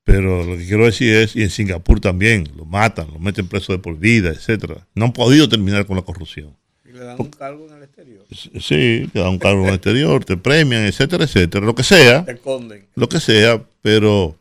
[0.05, 3.73] Pero lo que quiero decir es, y en Singapur también, lo matan, lo meten preso
[3.73, 4.87] de por vida, etcétera.
[4.95, 6.55] No han podido terminar con la corrupción.
[6.85, 8.25] Y le dan un cargo en el exterior.
[8.61, 11.65] Sí, te dan un cargo en el exterior, te premian, etcétera, etcétera.
[11.67, 12.87] Lo que sea, Te esconden.
[12.95, 14.39] lo que sea, pero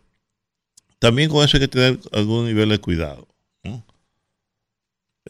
[1.00, 3.28] también con eso hay que tener algún nivel de cuidado.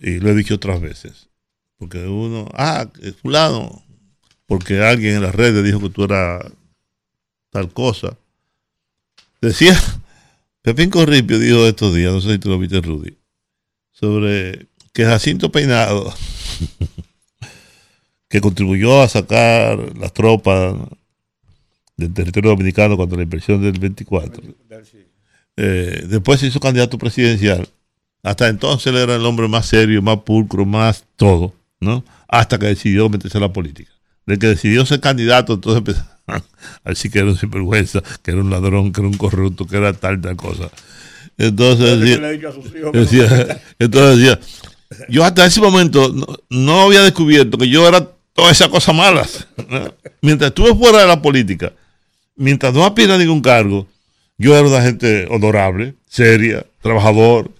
[0.02, 1.30] Y lo he dicho otras veces.
[1.78, 2.88] Porque uno, ah,
[3.22, 3.84] fulano,
[4.48, 6.46] porque alguien en las redes dijo que tú eras
[7.50, 8.18] tal cosa.
[9.42, 9.78] Decía,
[10.62, 13.18] Pepín Corripio dijo estos días, no sé si tú lo viste, Rudy,
[13.92, 16.14] sobre que Jacinto Peinado,
[18.30, 20.76] que contribuyó a sacar las tropas
[21.98, 24.44] del territorio dominicano contra la inversión del 24,
[25.58, 27.68] eh, después se hizo candidato presidencial.
[28.26, 32.04] Hasta entonces él era el hombre más serio, más pulcro, más todo, ¿no?
[32.28, 33.92] Hasta que decidió meterse a la política.
[34.26, 36.04] De que decidió ser candidato, entonces empezó
[36.84, 39.78] a decir que era un sinvergüenza, que era un ladrón, que era un corrupto, que
[39.78, 40.72] era tal, tal cosa.
[41.38, 44.40] Entonces decía, entonces decía,
[45.08, 49.48] yo hasta ese momento no, no había descubierto que yo era todas esas cosas malas.
[49.70, 49.94] ¿no?
[50.22, 51.74] Mientras estuve fuera de la política,
[52.36, 53.88] mientras no aspiraba a ningún cargo,
[54.40, 57.52] yo era una gente honorable, seria, trabajador.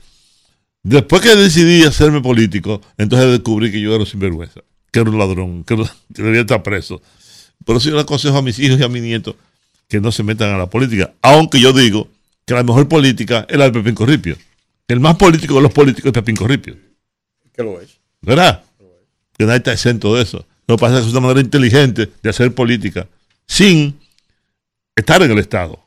[0.86, 5.18] Después que decidí hacerme político, entonces descubrí que yo era un sinvergüenza, que era un
[5.18, 5.76] ladrón, que,
[6.10, 7.02] debía estar preso.
[7.66, 9.36] Por eso yo le aconsejo a mis hijos y a mis nietos
[9.88, 11.12] que no se metan a la política.
[11.24, 12.08] Aunque yo digo
[12.46, 14.38] que la mejor política es la de Pepín Corripio.
[14.88, 16.78] El más político de los políticos es Pepín Corripio.
[17.52, 17.98] que lo es.
[18.22, 18.64] ¿Verdad?
[19.36, 20.46] Que nadie está exento de eso.
[20.68, 23.08] Lo que pasa es que es una manera inteligente de hacer política
[23.48, 24.00] sin
[24.96, 25.80] estar en el Estado.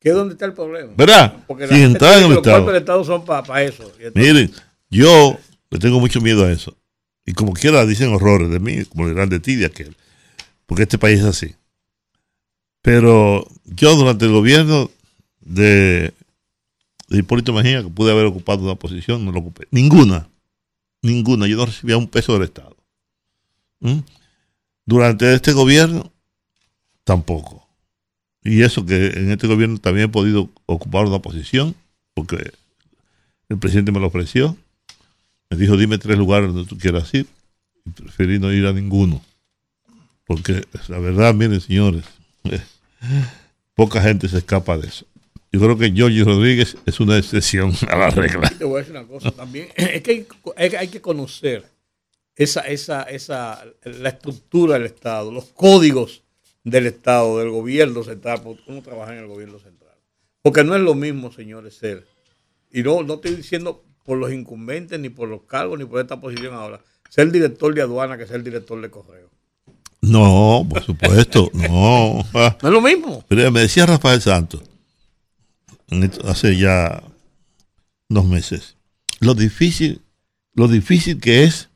[0.00, 0.92] Que es donde está el problema.
[0.96, 1.44] ¿Verdad?
[1.46, 2.42] Porque gente en los Estado.
[2.42, 3.92] cuerpos del Estado son para eso.
[4.00, 4.50] Y entonces, Miren,
[4.88, 5.38] yo
[5.70, 6.76] le tengo mucho miedo a eso.
[7.26, 9.94] Y como quiera dicen horrores de mí, como dirán de ti, de aquel.
[10.66, 11.54] Porque este país es así.
[12.82, 14.90] Pero yo durante el gobierno
[15.40, 16.14] de,
[17.08, 19.68] de Hipólito Mejía, que pude haber ocupado una posición, no lo ocupé.
[19.70, 20.28] Ninguna.
[21.02, 21.46] Ninguna.
[21.46, 22.74] Yo no recibía un peso del Estado.
[23.80, 23.98] ¿Mm?
[24.86, 26.10] Durante este gobierno,
[27.04, 27.59] tampoco.
[28.42, 31.74] Y eso que en este gobierno también he podido ocupar una posición,
[32.14, 32.52] porque
[33.48, 34.56] el presidente me lo ofreció.
[35.50, 37.26] Me dijo, dime tres lugares donde tú quieras ir.
[37.84, 39.22] Y preferí no ir a ninguno.
[40.24, 42.04] Porque la verdad, miren, señores,
[43.74, 45.06] poca gente se escapa de eso.
[45.52, 48.48] Yo creo que Giorgio Rodríguez es una excepción a la regla.
[48.56, 49.68] te voy a decir una cosa también.
[49.76, 50.26] Es que
[50.56, 51.64] hay- hay que conocer
[52.36, 56.22] esa, esa, esa, la estructura del Estado, los códigos
[56.64, 59.94] del Estado, del gobierno central, por cómo trabaja en el gobierno central.
[60.42, 62.06] Porque no es lo mismo, señores, ser.
[62.70, 66.20] Y no, no estoy diciendo por los incumbentes, ni por los cargos, ni por esta
[66.20, 66.80] posición ahora.
[67.08, 69.28] Ser director de aduana que ser director de correo.
[70.00, 72.24] No, por supuesto, no.
[72.32, 73.24] No es lo mismo.
[73.28, 74.62] Pero me decía Rafael Santos
[76.24, 77.02] hace ya
[78.08, 78.76] dos meses
[79.20, 80.00] lo difícil,
[80.54, 81.68] lo difícil que es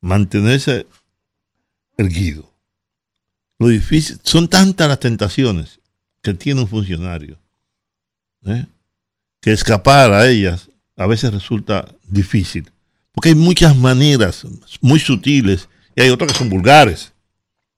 [0.00, 0.86] mantenerse
[1.96, 2.51] erguido.
[3.62, 5.78] Lo difícil, son tantas las tentaciones
[6.20, 7.38] que tiene un funcionario
[8.44, 8.66] ¿eh?
[9.40, 12.68] que escapar a ellas a veces resulta difícil.
[13.12, 14.44] Porque hay muchas maneras
[14.80, 17.12] muy sutiles y hay otras que son vulgares.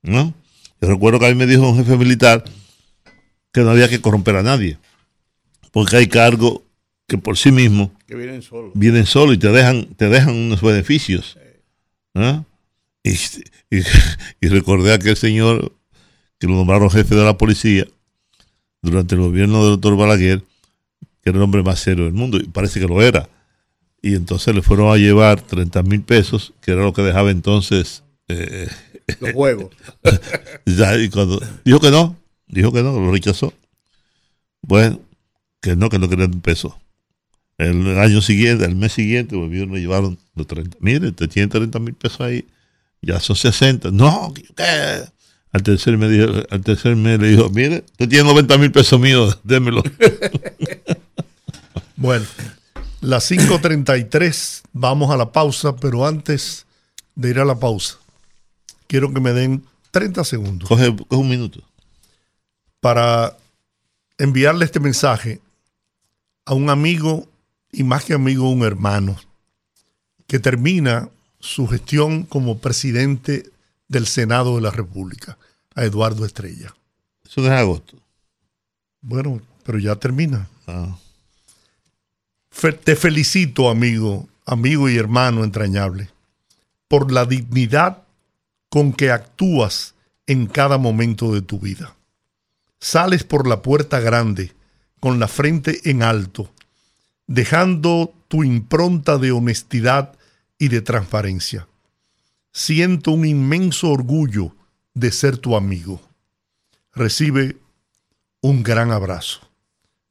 [0.00, 0.32] ¿no?
[0.80, 2.42] Yo recuerdo que a mí me dijo un jefe militar
[3.52, 4.78] que no había que corromper a nadie,
[5.70, 6.62] porque hay cargos
[7.06, 8.72] que por sí mismos vienen solos.
[8.74, 11.36] vienen solos y te dejan, te dejan unos beneficios.
[12.14, 12.42] ¿ah?
[13.04, 13.18] Y,
[13.78, 13.84] y-
[14.46, 15.72] y recordé a aquel señor
[16.38, 17.86] que lo nombraron jefe de la policía
[18.82, 20.42] durante el gobierno del doctor Balaguer,
[21.22, 23.28] que era el hombre más serio del mundo, y parece que lo era.
[24.02, 28.02] Y entonces le fueron a llevar 30 mil pesos, que era lo que dejaba entonces
[28.28, 28.68] eh,
[29.20, 29.70] Los juegos.
[30.66, 32.14] ya, y cuando dijo que no,
[32.46, 33.54] dijo que no, lo rechazó.
[34.62, 35.00] Bueno,
[35.62, 36.78] que no, que no querían un peso.
[37.56, 40.76] El año siguiente, el mes siguiente, volvieron y le llevaron los 30.
[40.80, 42.44] Mire, te tienen 30 mil pesos ahí,
[43.04, 43.90] ya son 60.
[43.90, 45.04] No, ¿qué?
[45.52, 48.98] Al tercer me dijo, al tercer mes le dijo, mire, usted tiene 90 mil pesos
[49.00, 49.82] míos, démelo.
[51.96, 52.26] Bueno,
[53.00, 56.66] las 5.33, vamos a la pausa, pero antes
[57.14, 57.98] de ir a la pausa,
[58.88, 61.62] quiero que me den 30 segundos Coge, coge un minuto.
[62.80, 63.36] para
[64.18, 65.40] enviarle este mensaje
[66.44, 67.28] a un amigo
[67.72, 69.16] y más que amigo, un hermano,
[70.26, 71.08] que termina
[71.44, 73.50] su gestión como presidente
[73.88, 75.36] del Senado de la República,
[75.74, 76.74] a Eduardo Estrella.
[77.24, 77.98] Eso es agosto.
[79.02, 80.48] Bueno, pero ya termina.
[80.66, 80.96] Ah,
[82.50, 86.08] Fe- te felicito, amigo, amigo y hermano entrañable,
[86.88, 88.02] por la dignidad
[88.70, 89.94] con que actúas
[90.26, 91.94] en cada momento de tu vida.
[92.80, 94.52] sales por la puerta grande
[95.00, 96.50] con la frente en alto,
[97.26, 100.12] dejando tu impronta de honestidad
[100.58, 101.68] y de transparencia.
[102.52, 104.54] Siento un inmenso orgullo
[104.94, 106.00] de ser tu amigo.
[106.92, 107.56] Recibe
[108.40, 109.40] un gran abrazo.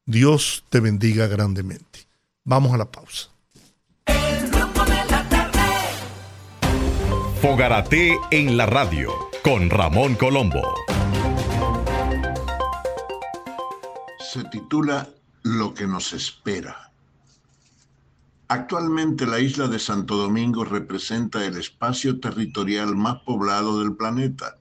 [0.06, 2.08] Dios te bendiga grandemente.
[2.44, 3.30] Vamos a la pausa.
[7.42, 9.12] Fogarate en la radio
[9.44, 10.62] con Ramón Colombo.
[14.32, 15.10] Se titula
[15.44, 16.93] Lo que nos espera.
[18.50, 24.58] Actualmente la isla de Santo Domingo representa el espacio territorial más poblado del planeta,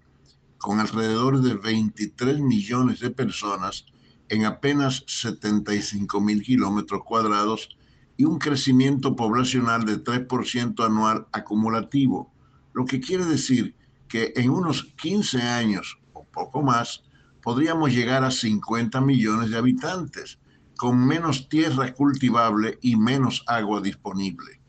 [0.59, 3.87] con alrededor de 23 millones de personas
[4.29, 7.77] en apenas 75 mil kilómetros cuadrados
[8.17, 12.33] y un crecimiento poblacional de 3% anual acumulativo,
[12.73, 13.75] lo que quiere decir
[14.09, 17.03] que en unos 15 años o poco más
[17.43, 20.39] podríamos llegar a 50 millones de habitantes,
[20.83, 24.61] con menos tierra cultivable y menos agua disponible,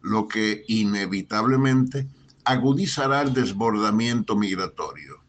[0.00, 2.06] lo que inevitablemente
[2.44, 5.24] agudizará el desbordamiento migratorio.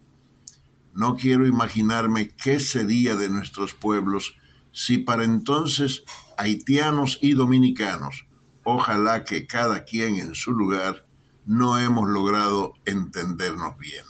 [0.94, 4.36] No quiero imaginarme qué sería de nuestros pueblos
[4.72, 6.04] si para entonces
[6.38, 8.28] haitianos y dominicanos,
[8.64, 11.04] ojalá que cada quien en su lugar,
[11.48, 14.06] no hemos logrado entendernos bien.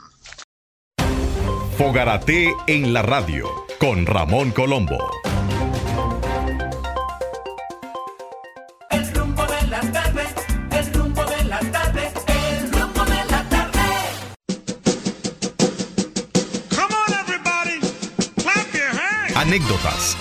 [1.77, 3.47] Fogarate en la radio
[3.79, 4.97] con Ramón Colombo.
[19.57, 20.15] Anécdotas,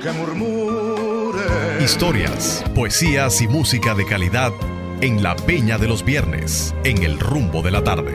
[0.00, 1.82] Que murmure.
[1.82, 4.52] historias, poesías y música de calidad
[5.00, 8.14] en la Peña de los Viernes, en el rumbo de la tarde.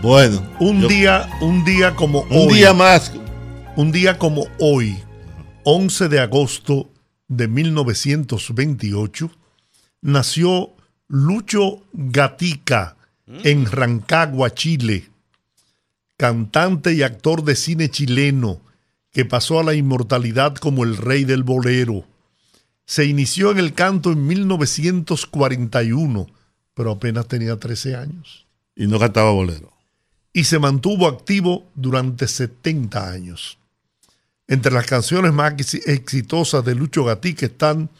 [0.00, 3.12] Bueno, Un yo- día, un día como un hoy, día más.
[3.74, 5.02] un día como hoy,
[5.64, 6.88] 11 de agosto
[7.26, 9.28] de 1928,
[10.02, 10.70] nació
[11.08, 15.08] Lucho Gatica en Rancagua, Chile,
[16.26, 18.60] cantante y actor de cine chileno
[19.10, 22.04] que pasó a la inmortalidad como el rey del bolero.
[22.86, 26.28] Se inició en el canto en 1941,
[26.74, 29.72] pero apenas tenía 13 años Y no cantaba bolero.
[30.32, 33.58] y se mantuvo activo durante 70 años.
[34.46, 37.90] Entre las canciones más exi- exitosas de Lucho Gatica están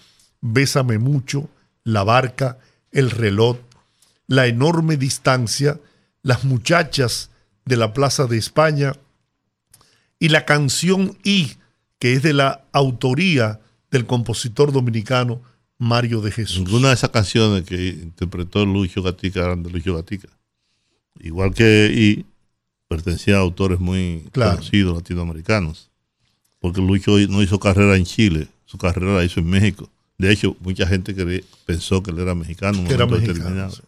[0.40, 1.48] Bésame mucho,
[1.82, 2.58] La barca,
[2.92, 3.56] El reloj,
[4.28, 5.80] La enorme distancia,
[6.22, 7.30] Las muchachas
[7.64, 8.92] de la Plaza de España
[10.18, 11.52] y la canción I,
[11.98, 15.40] que es de la autoría del compositor dominicano
[15.78, 16.58] Mario de Jesús.
[16.60, 20.28] Ninguna de esas canciones que interpretó Lucho Gatica de Lucho Gatica.
[21.20, 22.24] Igual que y
[22.88, 24.56] pertenecía a autores muy Claro.
[24.58, 25.90] conocidos latinoamericanos.
[26.60, 29.90] Porque Lucho no hizo carrera en Chile, su carrera la hizo en México.
[30.18, 31.14] De hecho, mucha gente
[31.66, 32.84] pensó que él era mexicano.
[32.86, 33.82] Que era mexicano, sí.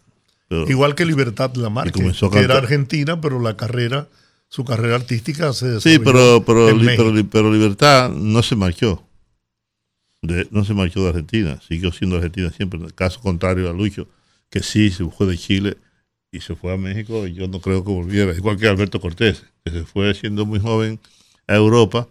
[0.47, 4.07] Pero- Igual que Libertad Lamarque, comenzó que era argentina, pero la carrera,
[4.47, 7.03] su carrera artística se Sí, desarrolló pero, pero, en li- México.
[7.11, 9.01] pero, pero Libertad no se marchó.
[10.21, 11.59] De- no se marchó de Argentina.
[11.67, 12.79] Siguió siendo Argentina siempre.
[12.79, 14.07] En el caso contrario a Lucho,
[14.49, 15.77] que sí se fue de Chile
[16.31, 17.25] y se fue a México.
[17.27, 18.33] Y yo no creo que volviera.
[18.33, 20.99] Igual que Alberto Cortés, que se fue siendo muy joven
[21.47, 22.07] a Europa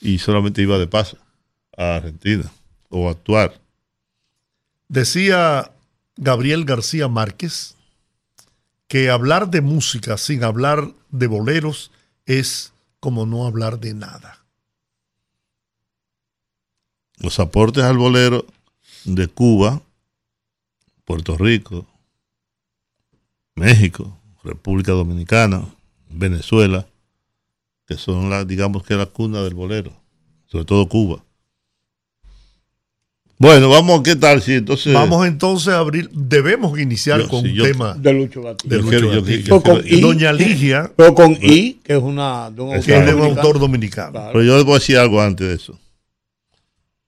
[0.00, 1.16] y solamente iba de paso
[1.76, 2.50] a Argentina
[2.88, 3.60] o a actuar.
[4.88, 5.70] Decía
[6.16, 7.73] Gabriel García Márquez
[8.88, 11.90] que hablar de música sin hablar de boleros
[12.26, 14.44] es como no hablar de nada.
[17.18, 18.46] Los aportes al bolero
[19.04, 19.82] de Cuba,
[21.04, 21.86] Puerto Rico,
[23.54, 25.64] México, República Dominicana,
[26.08, 26.86] Venezuela,
[27.86, 29.92] que son la, digamos que la cuna del bolero,
[30.46, 31.24] sobre todo Cuba.
[33.44, 34.40] Bueno, vamos, ¿qué tal?
[34.40, 38.10] Si entonces Vamos entonces a abrir, debemos iniciar Yo- con sí, un yo- tema De
[38.14, 38.74] Lucho Gatica.
[38.74, 40.00] de Lucho Con I.
[40.00, 43.18] Doña Ligia, Pero con I, que es una de un Es que es de un
[43.20, 43.40] dominicano.
[43.46, 44.12] autor dominicano.
[44.12, 44.32] Claro.
[44.32, 45.78] Pero yo les voy a decir algo antes de eso,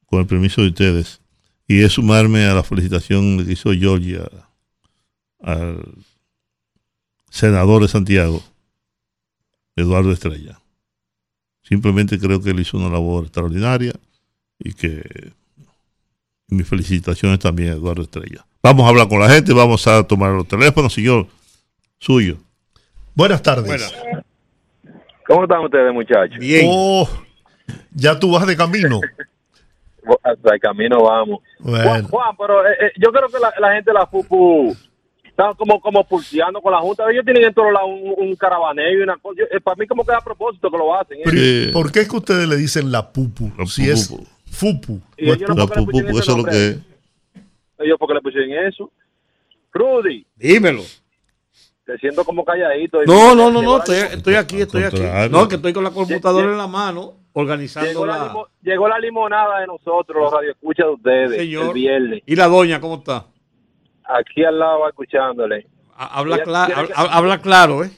[0.05, 1.21] con el permiso de ustedes,
[1.67, 4.29] y es sumarme a la felicitación que hizo Georgia
[5.43, 5.83] al
[7.31, 8.43] senador de Santiago,
[9.75, 10.61] Eduardo Estrella.
[11.63, 13.95] Simplemente creo que él hizo una labor extraordinaria
[14.59, 15.33] y que
[16.49, 18.45] mis felicitaciones también a Eduardo Estrella.
[18.63, 21.27] Vamos a hablar con la gente, vamos a tomar los teléfonos, señor
[21.99, 22.37] suyo.
[23.15, 23.67] Buenas tardes.
[23.67, 23.95] Buenas.
[25.27, 26.39] ¿Cómo están ustedes, muchachos?
[26.39, 26.67] Bien.
[26.69, 27.09] Oh,
[27.93, 29.01] ya tú vas de camino.
[30.23, 31.41] Hasta el camino vamos.
[31.61, 34.77] Juan, Bueno, Juan, pero eh, eh, yo creo que la, la gente de la FUPU
[35.25, 37.11] están como, como pulseando con la Junta.
[37.11, 39.41] Ellos tienen en todos lados un, un caravaneo y una cosa.
[39.41, 41.19] Yo- eh, para mí como que es a propósito que lo hacen.
[41.25, 41.71] ¿eh?
[41.73, 43.51] ¿Por qué es que ustedes le dicen la pupu?
[43.59, 44.25] La si es pupu.
[44.57, 45.01] Fupu.
[45.17, 46.79] Y ellos no porque ese eso es lo que es.
[47.79, 48.91] Ellos porque le pusieron eso.
[49.73, 50.83] Rudy, Dímelo.
[51.85, 53.03] te siento como calladito.
[53.05, 55.01] No, no, no, no, estoy, estoy aquí, estoy aquí.
[55.31, 58.29] No, que estoy con la computadora en la mano, organizando Llegó la, la...
[58.29, 61.67] limo- llegó la limonada de nosotros, los radioescuchas de ustedes, Señor.
[61.69, 62.23] el viernes.
[62.25, 63.27] ¿Y la doña cómo está?
[64.05, 65.67] Aquí al lado escuchándole.
[65.95, 67.91] Ha- Habla, que- habla claro, ¿eh?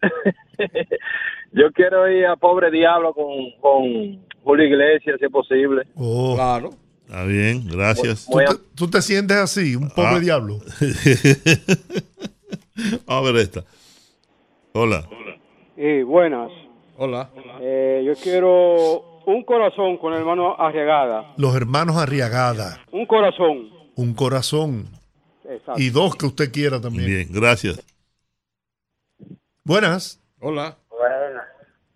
[1.52, 5.82] Yo quiero ir a Pobre Diablo con, con Julio Iglesias, si es posible.
[5.94, 6.70] Oh, Claro.
[7.04, 8.24] Está bien, gracias.
[8.24, 10.20] ¿tú, te, tú te sientes así, un pobre Ah.
[10.20, 10.58] diablo.
[13.06, 13.64] Vamos a ver esta.
[14.72, 15.06] Hola.
[15.76, 16.50] Y buenas.
[16.96, 17.28] Hola.
[17.60, 21.34] Eh, yo quiero un corazón con el hermano Arriagada.
[21.36, 23.68] Los hermanos Arriagada, Un corazón.
[23.96, 24.86] un corazón
[25.44, 25.78] Exacto.
[25.82, 27.06] y dos que usted quiera también.
[27.06, 27.84] Bien, gracias.
[29.62, 30.22] Buenas.
[30.40, 30.78] Hola.
[30.88, 31.40] Bueno,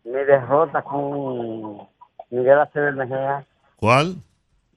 [0.05, 1.91] mi derrota con
[2.33, 3.47] Miguel Aceves Mejía.
[3.77, 4.17] ¿Cuál?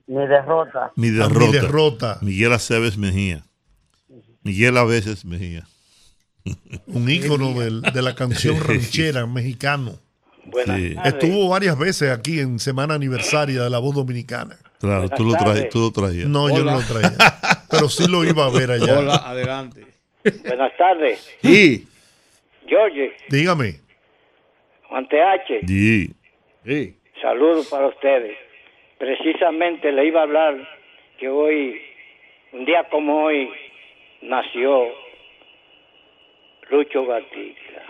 [0.07, 0.91] Mi derrota.
[0.95, 1.45] Mi Ah, derrota.
[1.47, 2.17] Mi derrota.
[2.21, 3.43] Miguel Aceves Mejía.
[4.43, 5.65] Miguel a veces Mejía.
[6.85, 9.93] Un ícono del- de la canción ranchera mexicano.
[10.65, 10.95] Sí.
[11.05, 14.55] Estuvo varias veces aquí en Semana Aniversaria de la Voz Dominicana.
[14.79, 15.69] Claro, tú lo, traes, tardes.
[15.69, 16.27] tú lo traías.
[16.27, 17.13] No, yo no lo traía.
[17.71, 18.99] Pero sí lo iba a ver allá.
[18.99, 19.87] Hola, adelante.
[20.45, 21.25] Buenas tardes.
[21.41, 21.87] Sí.
[22.67, 23.79] George, Dígame.
[24.89, 26.13] Juan TH, Sí.
[26.65, 26.97] Sí.
[27.29, 28.37] Saludos para ustedes.
[28.99, 30.55] Precisamente le iba a hablar
[31.17, 31.81] que hoy,
[32.53, 33.49] un día como hoy,
[34.21, 34.83] nació
[36.69, 37.81] Lucho Gatica.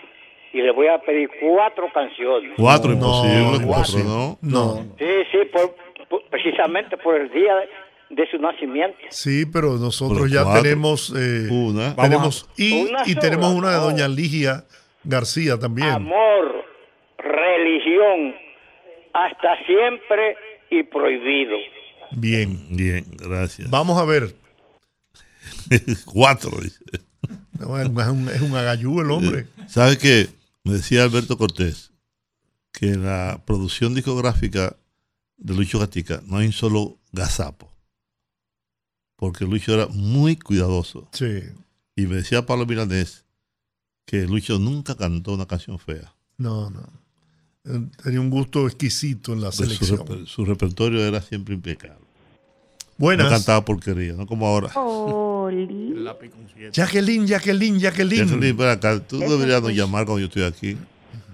[0.54, 2.54] Y le voy a pedir cuatro canciones.
[2.58, 3.60] Cuatro, No, imposible.
[3.60, 4.04] no, cuatro, sí.
[4.06, 4.38] ¿no?
[4.42, 4.76] No.
[4.98, 5.76] Sí, sí, por-
[6.08, 7.56] por- precisamente por el día
[8.10, 8.98] de, su nacimiento.
[9.10, 10.62] Sí, pero nosotros Pero ya cuatro.
[10.64, 11.94] tenemos eh, Una.
[11.96, 14.64] tenemos y, Una y tenemos una de doña Ligia
[15.04, 15.90] García también.
[15.90, 16.64] Amor,
[17.18, 18.36] religión,
[19.16, 20.36] hasta siempre
[20.70, 21.56] y prohibido.
[22.12, 22.68] Bien.
[22.70, 23.70] Bien, gracias.
[23.70, 24.36] Vamos a ver.
[26.06, 26.84] Cuatro, dice.
[27.58, 29.48] No, es, un, es un agayú el hombre.
[29.68, 30.28] ¿Sabe qué?
[30.64, 31.92] Me decía Alberto Cortés
[32.74, 34.76] que en la producción discográfica
[35.38, 37.72] de Lucho Gatica no hay un solo gazapo.
[39.16, 41.08] Porque Lucho era muy cuidadoso.
[41.14, 41.42] Sí.
[41.96, 43.26] Y me decía Pablo Milanés
[44.06, 46.14] que Lucho nunca cantó una canción fea.
[46.38, 47.05] No, no.
[48.04, 50.00] Tenía un gusto exquisito en la Pues su, selección.
[50.00, 51.98] reper- su repertorio era siempre impecable.
[52.98, 53.26] Buenas.
[53.26, 54.70] No cantaba porquería, no como ahora.
[56.72, 58.26] Jacqueline, Jacqueline, Jacqueline.
[58.28, 60.78] Jacqueline, ven acá, tú deberías no llamar cuando yo estoy aquí.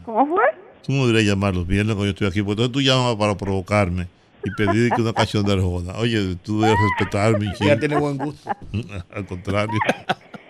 [0.05, 0.43] ¿Cómo fue?
[0.85, 3.37] Tú no deberías llamar los viernes cuando yo estoy aquí, porque entonces tú llamas para
[3.37, 4.07] provocarme
[4.43, 5.93] y pedir que una canción de Arjona.
[5.97, 7.53] Oye, tú debes respetarme.
[7.53, 7.77] Chico.
[7.79, 8.49] tiene buen gusto.
[9.13, 9.77] Al contrario.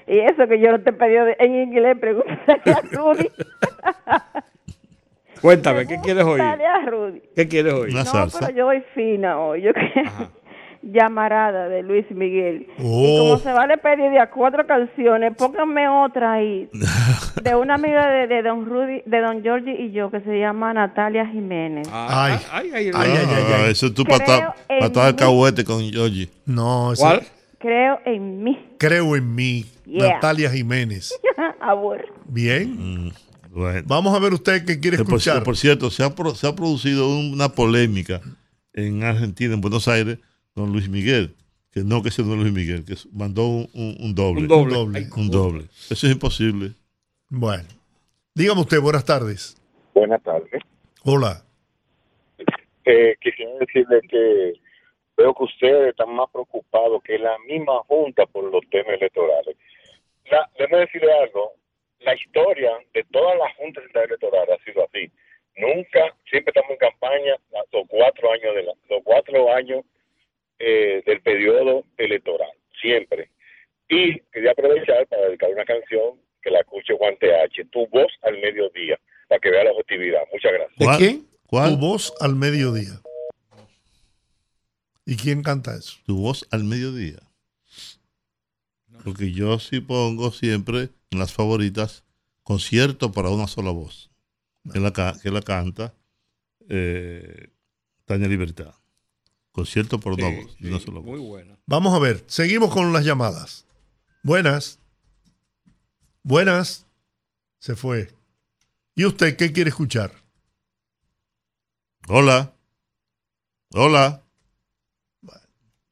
[0.07, 3.27] Y eso que yo no te pedí de- en inglés, pregúntale a Rudy.
[5.41, 6.43] Cuéntame, ¿qué quieres oír?
[6.87, 7.21] Rudy.
[7.35, 7.91] ¿Qué quieres oír?
[7.93, 8.39] Una No, salsa.
[8.39, 9.61] pero yo voy fina hoy.
[9.61, 9.81] Yo que
[10.83, 12.67] llamarada de Luis Miguel.
[12.77, 13.17] Y Oh.
[13.19, 16.69] como se vale pedir de a cuatro canciones, pónganme otra ahí.
[17.43, 20.73] De una amiga de, de Don Rudy, de Don Georgie y yo, que se llama
[20.73, 21.87] Natalia Jiménez.
[21.91, 22.33] Ay.
[22.51, 23.71] ay, ay, Ay, ay, ay, Ah, ay.
[23.71, 25.17] Eso es tu patada en patada de mí.
[25.19, 26.29] cahuete con Georgie.
[26.45, 27.21] No, ese- ¿Cuál?
[27.59, 28.57] Creo en mí.
[28.77, 29.65] creo en mí.
[29.85, 30.13] Yeah.
[30.15, 31.13] Natalia Jiménez.
[31.59, 32.05] Amor.
[32.25, 33.05] Bien.
[33.07, 33.11] Mm,
[33.51, 33.83] bueno.
[33.87, 35.43] Vamos a ver usted qué quiere Que por, escuchar.
[35.43, 38.21] por cierto, se ha, pro- se ha producido una polémica
[38.73, 40.17] en Argentina, en Buenos Aires,
[40.53, 41.35] con Luis Miguel.
[41.71, 44.41] Que no, que ese no es Luis Miguel, que mandó un, un- un doble.
[44.41, 44.73] Un doble.
[44.75, 44.99] doble.
[44.99, 45.63] Ay, Un doble.
[45.89, 46.71] Eso es imposible.
[47.29, 47.63] Bueno.
[48.35, 49.55] Dígame usted, buenas tardes.
[49.93, 50.61] Buenas tardes.
[51.03, 51.43] Hola.
[52.85, 54.53] Eh, quisiera decirle que
[55.17, 59.55] veo que ustedes están más preocupados que la misma Junta por los temas electorales.
[60.29, 61.51] La, déjeme decirle algo.
[62.01, 65.11] La historia de todas las juntas electorales ha sido así.
[65.57, 67.35] Nunca, siempre estamos en campaña
[67.71, 69.83] los cuatro años, de la- los cuatro años
[70.63, 72.51] eh, del periodo electoral.
[72.81, 73.29] Siempre.
[73.89, 78.39] Y quería aprovechar para dedicar una canción que la escuche Juan TH, Tu voz al
[78.39, 80.21] mediodía, para que vea la objetividad.
[80.31, 80.77] Muchas gracias.
[80.77, 80.97] ¿De ¿Cuál?
[80.97, 81.27] quién?
[81.47, 81.69] ¿Cuál?
[81.71, 83.01] Tu voz al mediodía.
[85.05, 85.97] ¿Y quién canta eso?
[86.05, 87.17] Tu voz al mediodía.
[89.03, 92.03] Porque yo sí pongo siempre en las favoritas
[92.43, 94.09] concierto para una sola voz.
[94.71, 95.93] Que la, que la canta
[96.69, 97.51] eh,
[98.05, 98.73] Tania Libertad.
[99.51, 100.55] Concierto por una Sí, voz.
[100.57, 101.05] sí, una sola voz.
[101.07, 101.59] muy buena.
[101.65, 102.23] Vamos a ver.
[102.27, 103.65] Seguimos con las llamadas.
[104.23, 104.79] Buenas.
[106.23, 106.85] Buenas.
[107.59, 108.13] Se fue.
[108.95, 110.13] ¿Y usted qué quiere escuchar?
[112.07, 112.53] Hola.
[113.73, 114.23] Hola.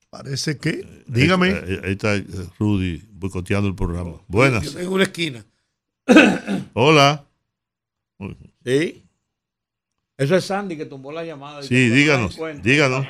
[0.10, 1.04] Parece que.
[1.08, 1.48] Dígame.
[1.50, 2.24] Ahí, ahí está eh,
[2.60, 4.14] Rudy boicoteando el programa.
[4.28, 4.76] Buenas.
[4.76, 5.46] En una esquina.
[6.74, 7.26] Hola.
[8.66, 9.06] Sí.
[10.18, 11.62] Eso es Sandy que tumbó la llamada.
[11.64, 12.38] Sí, díganos.
[12.62, 13.08] Díganos.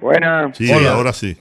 [0.00, 0.56] Buenas.
[0.58, 1.36] Sí, ahora sí.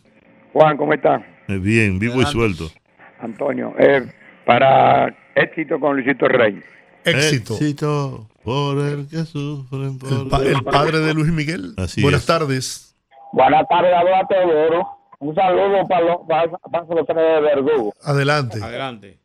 [0.54, 1.18] Juan, ¿cómo está?
[1.48, 2.72] Eh, Bien, vivo y suelto.
[3.20, 4.10] Antonio, eh,
[4.46, 6.62] para éxito con Luisito Rey.
[7.04, 7.56] Éxito.
[7.56, 11.74] Éxito por el que sufren por El, pa- el padre de Luis Miguel.
[11.78, 12.28] Así Buenas es.
[12.28, 12.93] tardes.
[13.34, 14.88] Buenas tardes, a Teodoro.
[15.20, 17.94] Un saludo para los, para, para los tres de Verdugo.
[18.04, 18.60] Adelante.
[18.62, 19.18] Adelante.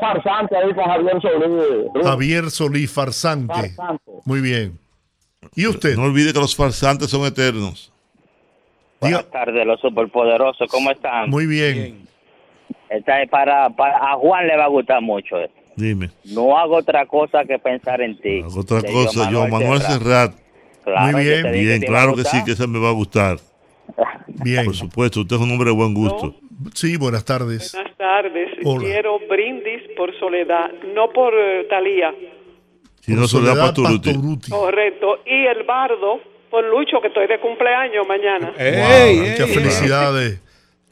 [0.00, 2.04] Farsante ahí con Javier Solís.
[2.04, 3.54] Javier Solís, farsante.
[3.54, 4.10] Farsante.
[4.24, 4.78] Muy bien.
[5.54, 5.96] ¿Y usted?
[5.96, 7.92] No olvide que los farsantes son eternos.
[9.00, 11.28] Buenas tardes, los superpoderosos, ¿cómo están?
[11.28, 12.06] Muy bien.
[12.88, 15.38] Esta es para, para- a Juan le va a gustar mucho.
[15.38, 15.56] esto.
[15.76, 16.10] Dime.
[16.24, 18.42] No hago otra cosa que pensar en ti.
[18.56, 20.34] Otra De cosa, yo, Manuel Serrat.
[20.84, 21.52] Claro, Muy bien.
[21.52, 23.38] Bien, claro que sí, que ese me va a gustar.
[24.26, 24.64] Bien.
[24.64, 26.34] Por supuesto, usted es un hombre de buen gusto.
[26.74, 27.72] Sí, buenas tardes.
[27.72, 28.48] Buenas tardes.
[28.64, 28.84] Hola.
[28.84, 32.14] Quiero brindis por Soledad, no por eh, Talía.
[33.00, 34.50] Si no, Soledad Pastoruti.
[34.50, 35.18] Correcto.
[35.26, 36.20] Y el bardo
[36.50, 38.52] por Lucho, que estoy de cumpleaños mañana.
[38.56, 40.40] Wow, muchas felicidades.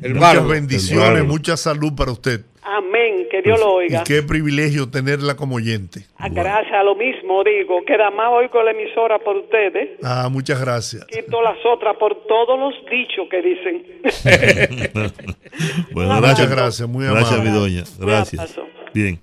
[0.02, 0.48] El muchas bardo.
[0.48, 1.24] bendiciones, El bardo.
[1.26, 2.40] mucha salud para usted.
[2.62, 3.26] Amén.
[3.30, 4.04] Que Dios lo Y oiga.
[4.04, 6.06] qué privilegio tenerla como oyente.
[6.18, 7.82] Ah, Gracias a lo mismo digo.
[7.86, 9.98] Que más oigo la emisora por ustedes.
[10.02, 11.04] Ah, muchas gracias.
[11.06, 13.82] Quito las otras por todos los dichos que dicen.
[15.92, 16.50] bueno, Muchas gracias.
[16.50, 17.50] gracias, muy Gracias, amable.
[17.50, 17.82] mi doña.
[17.98, 18.40] Gracias.
[18.40, 18.62] abrazo.
[18.94, 19.18] Bien.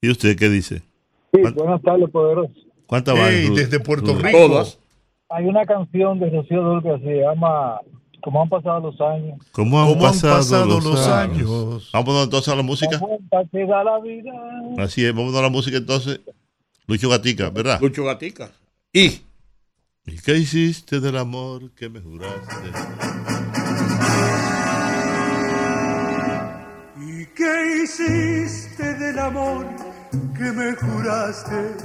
[0.00, 0.82] ¿Y usted qué dice?
[1.32, 2.52] Sí, buenas tardes, poderoso.
[2.86, 3.54] ¿Cuántas Hey, van?
[3.56, 4.22] desde Puerto Rudy?
[4.24, 4.38] Rico.
[4.38, 4.78] Todas.
[5.30, 7.80] Hay una canción de Rocío Dulce que se llama
[8.24, 9.38] Como han pasado los años.
[9.52, 11.40] ¿Cómo han, ¿Cómo han pasado, los, los años?
[11.40, 11.90] años?
[11.92, 12.98] Vamos entonces a la música.
[12.98, 14.32] Cuenta que da la vida.
[14.78, 16.22] Así es, vamos a la música entonces.
[16.86, 17.78] Lucho Gatica, ¿verdad?
[17.82, 18.50] Lucho Gatica.
[18.94, 19.20] Y.
[20.06, 22.54] ¿Y qué hiciste del amor que me juraste?
[26.98, 29.66] ¿Y qué hiciste del amor
[30.38, 31.76] que me juraste?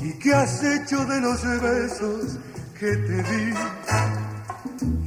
[0.00, 2.38] ¿Y qué has hecho de los besos
[2.78, 4.29] que te di?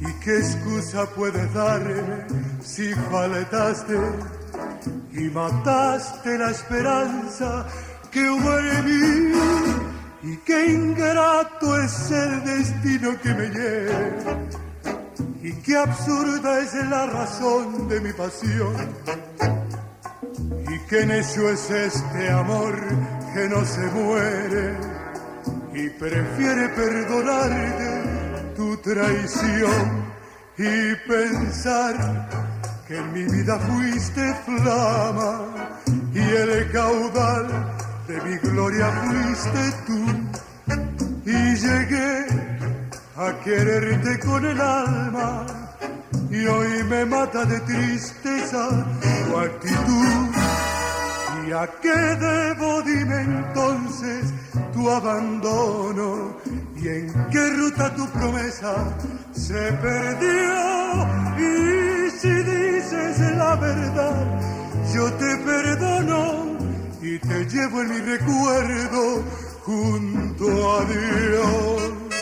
[0.00, 2.26] ¿Y qué excusa puedes darme
[2.62, 3.98] si faltaste
[5.12, 7.66] y mataste la esperanza
[8.10, 9.32] que hubo en mí?
[10.22, 14.38] ¿Y qué ingrato es el destino que me lleva?
[15.44, 18.74] y qué absurda es la razón de mi pasión
[20.70, 22.74] y qué necio es este amor
[23.34, 24.74] que no se muere
[25.74, 28.13] y prefiere perdonarte
[28.56, 30.04] tu traición
[30.56, 32.28] y pensar
[32.86, 35.42] que en mi vida fuiste flama
[36.12, 37.46] y el caudal
[38.06, 40.04] de mi gloria fuiste tú
[41.26, 42.26] y llegué
[43.16, 45.46] a quererte con el alma
[46.30, 48.68] y hoy me mata de tristeza
[49.26, 50.43] tu actitud.
[51.46, 54.32] ¿Y a qué debo, dime entonces,
[54.72, 56.36] tu abandono?
[56.76, 58.74] ¿Y en qué ruta tu promesa
[59.32, 61.06] se perdió?
[61.36, 64.40] Y si dices la verdad,
[64.94, 66.56] yo te perdono
[67.02, 69.22] y te llevo en mi recuerdo
[69.64, 72.13] junto a Dios.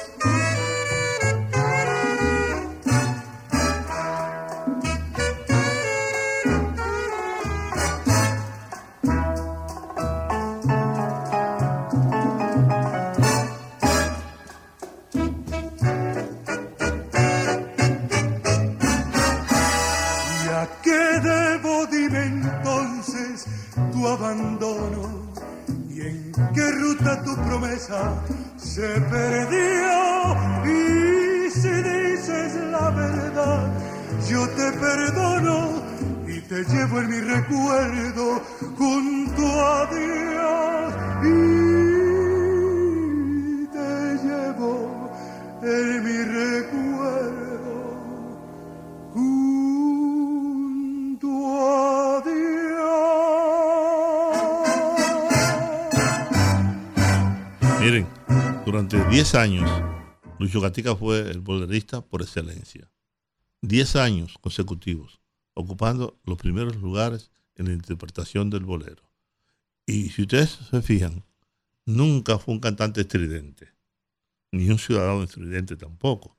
[24.09, 25.32] Abandono?
[25.88, 28.14] ¿Y en qué ruta tu promesa
[28.57, 30.36] se perdió?
[30.64, 33.72] Y si dices la verdad,
[34.28, 35.82] yo te perdono
[36.26, 38.40] y te llevo en mi recuerdo
[38.76, 40.94] junto a Dios.
[41.24, 41.36] Y
[43.66, 43.88] te
[44.24, 44.70] llevo
[45.62, 46.51] en mi recuerdo
[58.73, 59.70] durante 10 años,
[60.39, 62.91] Lucho Gatica fue el bolerista por excelencia.
[63.61, 65.20] 10 años consecutivos,
[65.53, 69.03] ocupando los primeros lugares en la interpretación del bolero.
[69.85, 71.23] Y si ustedes se fijan,
[71.85, 73.68] nunca fue un cantante estridente,
[74.53, 76.39] ni un ciudadano estridente tampoco.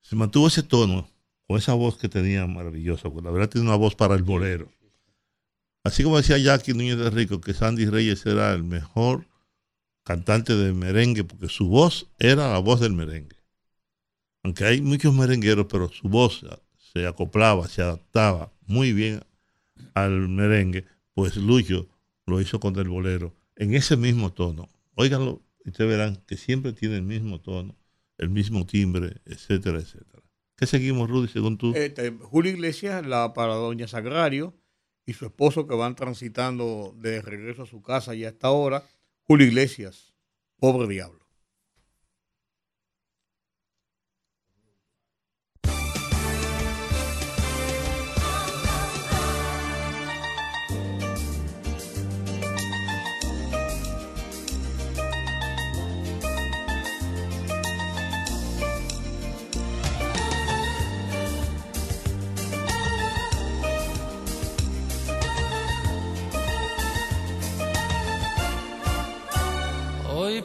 [0.00, 1.10] Se mantuvo ese tono,
[1.46, 4.70] con esa voz que tenía maravillosa, porque la verdad tiene una voz para el bolero.
[5.82, 9.26] Así como decía Jackie Núñez de Rico, que Sandy Reyes era el mejor
[10.04, 13.36] cantante de merengue, porque su voz era la voz del merengue.
[14.42, 16.44] aunque hay muchos merengueros, pero su voz
[16.92, 19.22] se acoplaba, se adaptaba muy bien
[19.94, 20.84] al merengue,
[21.14, 21.88] pues Lucho
[22.26, 24.68] lo hizo con el bolero en ese mismo tono.
[24.94, 27.76] Óiganlo, ustedes verán que siempre tiene el mismo tono,
[28.18, 30.22] el mismo timbre, etcétera, etcétera.
[30.56, 31.72] ¿Qué seguimos, Rudy, según tú?
[31.74, 34.54] Este, Julio Iglesias, la para Doña Sagrario
[35.04, 38.84] y su esposo que van transitando de regreso a su casa y hasta ahora.
[39.26, 40.14] Julio Iglesias,
[40.58, 41.23] pobre diablo.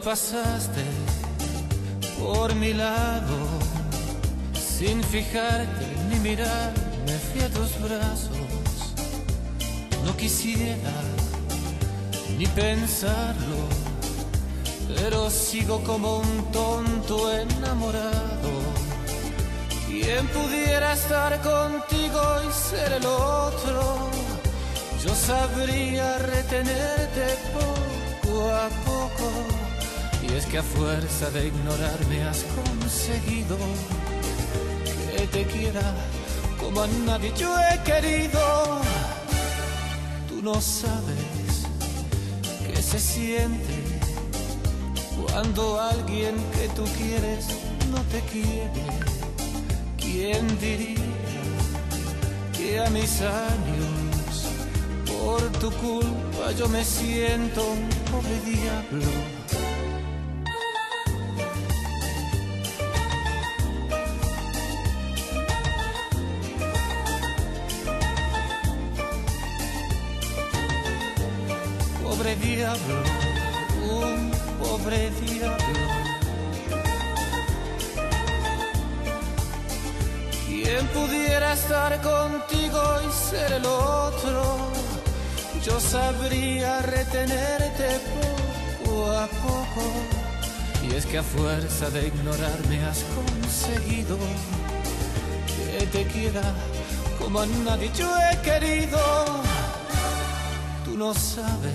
[0.04, 0.84] Pasaste
[2.20, 3.38] por mi lado
[4.54, 6.74] sin fijarte ni mirar,
[7.06, 8.38] me fui a tus brazos.
[10.06, 10.94] No quisiera
[12.38, 13.60] ni pensarlo,
[14.96, 18.52] pero sigo como un tonto enamorado.
[19.88, 24.10] ¿Quién pudiera estar contigo y ser el otro?
[25.04, 29.69] Yo sabría retenerte poco a poco.
[30.32, 33.58] Y es que a fuerza de ignorarme has conseguido
[35.16, 35.82] que te quiera
[36.60, 38.82] como a nadie yo he querido.
[40.28, 41.66] Tú no sabes
[42.66, 43.76] qué se siente
[45.20, 47.48] cuando alguien que tú quieres
[47.92, 48.86] no te quiere.
[49.98, 51.00] ¿Quién diría
[52.56, 54.46] que a mis años
[55.08, 59.39] por tu culpa yo me siento un pobre diablo?
[83.30, 84.58] Ser el otro?
[85.64, 87.88] Yo sabría retenerte
[88.84, 89.84] poco a poco.
[90.88, 94.18] Y es que a fuerza de ignorarme has conseguido
[95.48, 96.42] que te quiera
[97.20, 99.00] como a nadie yo he querido.
[100.86, 101.74] Tú no sabes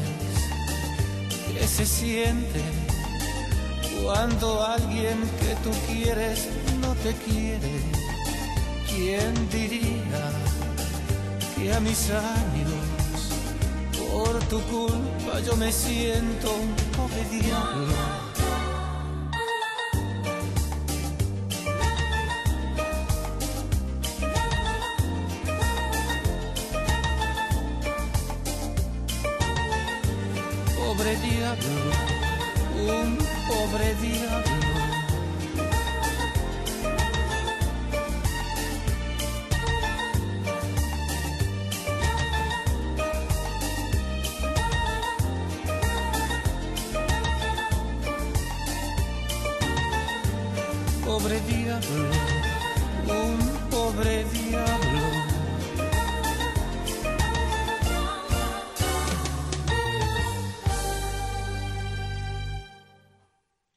[1.53, 2.63] qué se siente
[4.03, 6.49] cuando alguien que tú quieres
[6.81, 7.75] no te quiere.
[8.89, 10.54] ¿Quién diría
[11.65, 12.69] que a mis años
[13.97, 18.24] por tu culpa yo me siento un pobre diablo?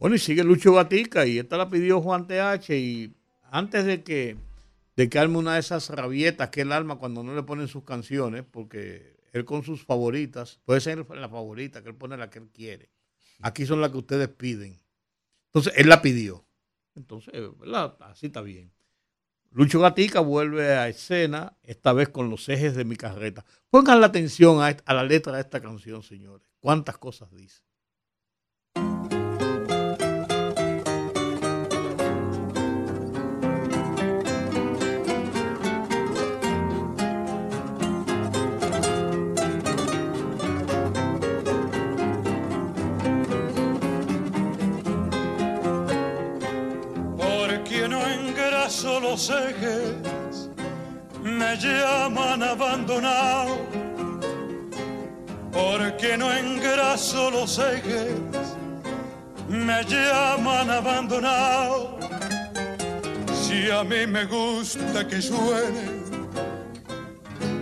[0.07, 3.13] Bueno, y sigue Lucho Batica y esta la pidió Juan TH y
[3.51, 4.37] antes de que,
[4.95, 7.83] de que arme una de esas rabietas que él arma cuando no le ponen sus
[7.83, 12.39] canciones, porque él con sus favoritas, puede ser la favorita, que él pone la que
[12.39, 12.89] él quiere.
[13.41, 14.79] Aquí son las que ustedes piden.
[15.47, 16.45] Entonces, él la pidió.
[16.95, 17.33] Entonces,
[17.99, 18.71] así está bien.
[19.51, 23.43] Lucho Gatica vuelve a escena, esta vez con los ejes de mi carreta.
[23.69, 26.47] Pongan la atención a, a la letra de esta canción, señores.
[26.61, 27.66] ¿Cuántas cosas dice?
[48.87, 50.49] Los ejes,
[51.21, 53.57] me llaman abandonado.
[55.51, 58.13] Porque no engraso los ejes,
[59.49, 61.97] me llaman abandonado.
[63.33, 65.85] Si a mí me gusta que suene,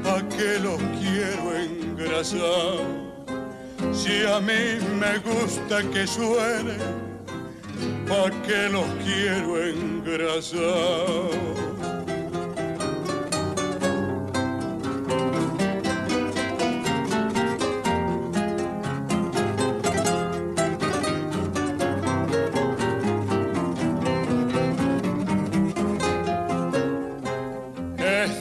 [0.05, 2.79] ¿a qué los quiero engrasar?
[3.93, 4.61] Si a mí
[4.99, 7.04] me gusta que suene,
[8.07, 11.35] pa' que los quiero engrasar.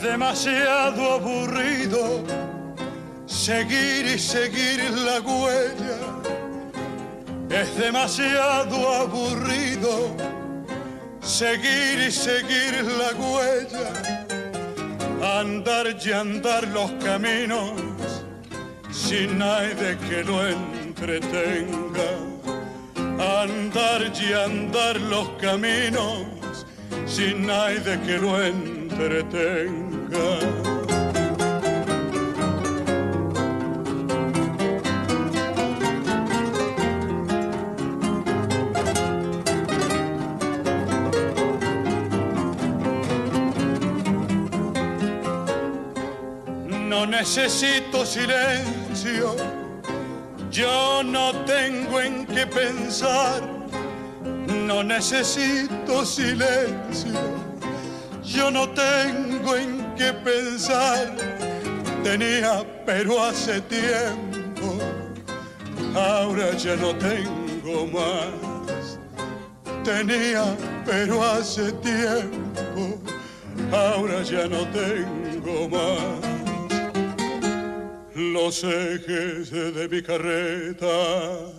[0.03, 2.23] Demasiado aburrido
[3.27, 6.14] seguir y seguir la huella.
[7.55, 10.17] Es demasiado aburrido
[11.21, 14.27] seguir y seguir la huella.
[15.41, 17.81] Andar y andar los caminos
[18.91, 22.11] sin nadie que lo entretenga.
[23.41, 26.67] Andar y andar los caminos
[27.07, 30.74] sin nadie que lo entretenga.
[47.25, 49.35] Necesito silencio,
[50.51, 53.41] yo no tengo en qué pensar.
[54.47, 57.19] No necesito silencio,
[58.23, 61.17] yo no tengo en qué pensar.
[62.03, 64.79] Tenía, pero hace tiempo,
[65.95, 68.99] ahora ya no tengo más.
[69.83, 70.45] Tenía,
[70.85, 72.99] pero hace tiempo,
[73.73, 76.34] ahora ya no tengo más
[78.15, 81.53] los ejes de mi carreta.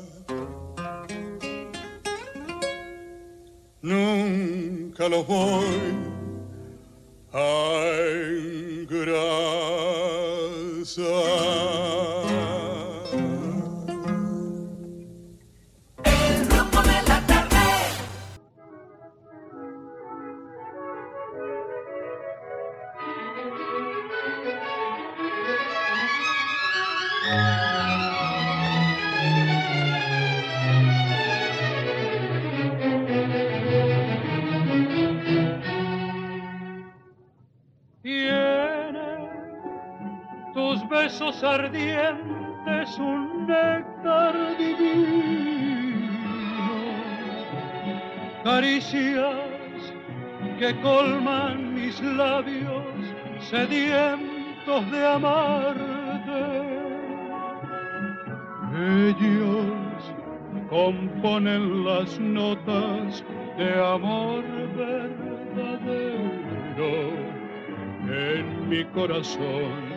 [3.81, 5.65] Nunca los voy
[7.33, 7.85] a
[8.81, 9.25] engrasar.
[40.95, 46.15] Besos ardientes un néctar divino,
[48.43, 49.93] caricias
[50.59, 52.85] que colman mis labios
[53.39, 56.43] sedientos de amarte.
[59.07, 59.99] Ellos
[60.69, 63.23] componen las notas
[63.57, 64.43] de amor
[64.77, 66.15] verdadero
[68.07, 69.94] en mi corazón.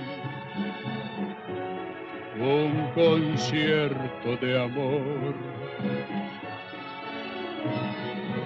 [2.40, 5.34] Un concierto de amor.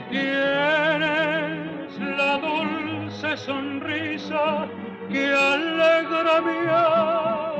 [0.08, 4.66] Tienes la dulce sonrisa
[5.10, 7.52] que alegra mi alma.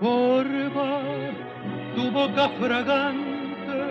[0.00, 1.00] Forma
[1.94, 3.82] tu boca fragante,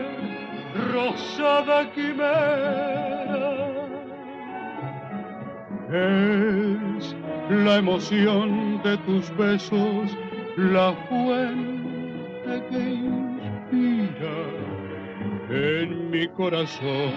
[0.92, 3.50] rosada quimera.
[5.90, 7.16] Es
[7.50, 10.16] la emoción de tus besos,
[10.56, 14.38] la fuente que inspira
[15.50, 17.14] en mi corazón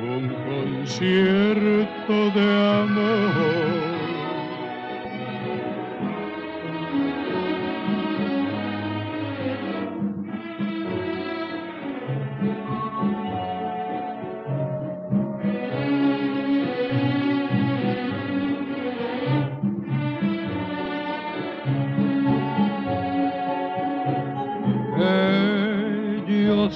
[0.00, 3.91] un concierto de amor.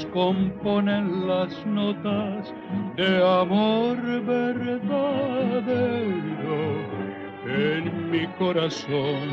[0.04, 2.52] Componen las notas
[2.96, 4.76] de amor verdadero
[7.46, 9.28] en mi corazón.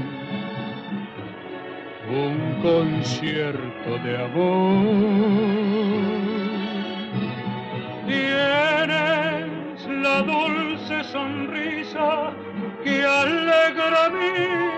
[2.10, 4.86] Un concierto de amor.
[8.08, 12.32] Tienes la dulce sonrisa
[12.84, 14.73] que alegra mi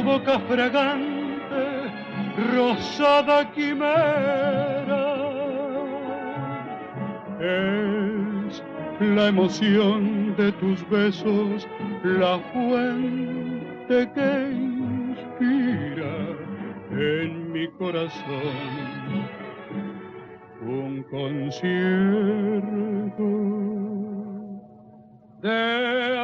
[0.00, 1.92] tu boca fragante,
[2.54, 5.06] rosada quimera.
[7.40, 8.62] Es
[9.00, 11.66] la emoción de tus besos,
[12.04, 14.52] la fuente que
[15.12, 16.14] inspira
[16.92, 19.28] en mi corazón
[20.62, 21.70] un concierto
[25.42, 26.18] de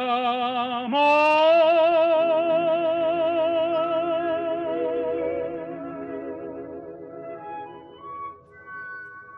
[0.85, 1.76] amor.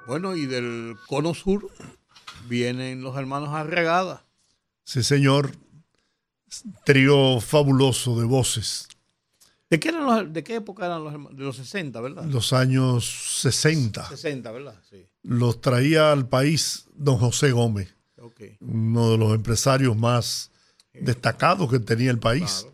[0.09, 1.69] Bueno, y del cono sur
[2.47, 4.25] vienen los hermanos Arregada.
[4.83, 5.51] Sí, señor.
[6.83, 8.87] Trío fabuloso de voces.
[9.69, 11.37] ¿De qué, eran los- de qué época eran los hermanos?
[11.37, 12.25] De los 60, ¿verdad?
[12.25, 13.05] Los años
[13.41, 14.09] 60.
[14.09, 14.81] 60, ¿verdad?
[14.89, 15.05] Sí.
[15.21, 18.41] Los traía al país don José Gómez, Ok.
[18.61, 20.49] uno de los empresarios más
[20.91, 22.65] destacados que tenía el país.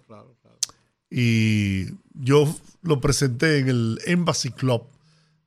[1.10, 4.84] Y yo lo presenté en el Embassy Club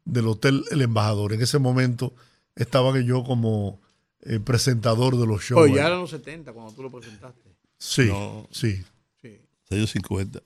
[0.09, 1.33] del Hotel El Embajador.
[1.33, 2.15] En ese momento
[2.57, 3.81] estaba yo como
[4.23, 5.61] eh, presentador de los shows.
[5.69, 7.55] Pues ya eran los 70 cuando tú lo presentaste.
[7.79, 8.49] Sí, No.
[8.51, 8.83] sí.
[9.69, 10.41] Sello 50.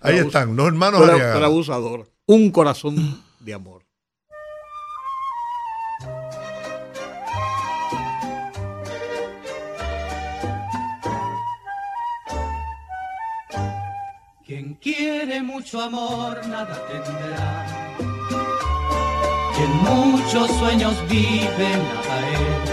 [0.00, 2.08] Ahí están, los hermanos abusador.
[2.26, 3.77] Un corazón de amor.
[14.94, 17.66] Quiere mucho amor nada tendrá.
[19.54, 22.70] Quien muchos sueños vive nada es.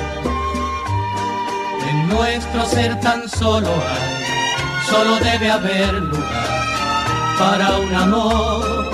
[1.89, 8.91] En nuestro ser tan solo hay, solo debe haber lugar para un amor.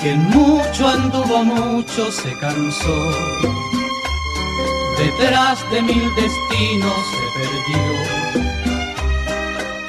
[0.00, 2.98] Quien mucho anduvo, mucho se cansó.
[4.98, 8.13] Detrás de mil destinos se perdió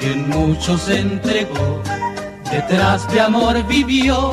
[0.05, 1.81] quien mucho se entregó,
[2.51, 4.31] detrás de amor vivió,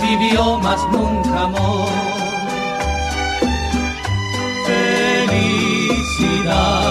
[0.00, 1.90] vivió más nunca amor.
[5.28, 6.81] Felicidades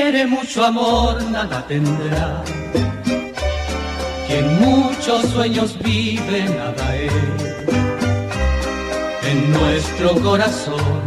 [0.00, 2.42] quiere mucho amor nada tendrá.
[4.26, 7.12] Quien muchos sueños vive nada es.
[9.30, 11.02] En nuestro corazón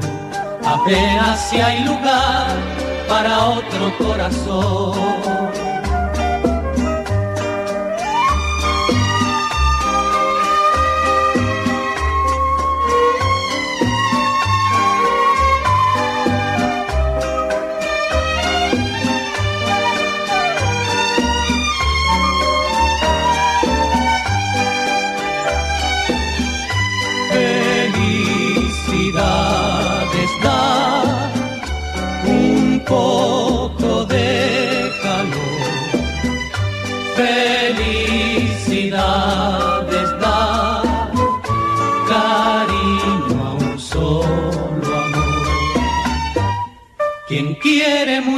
[0.65, 2.49] apenas si hay lugar
[3.07, 5.70] para otro corazón.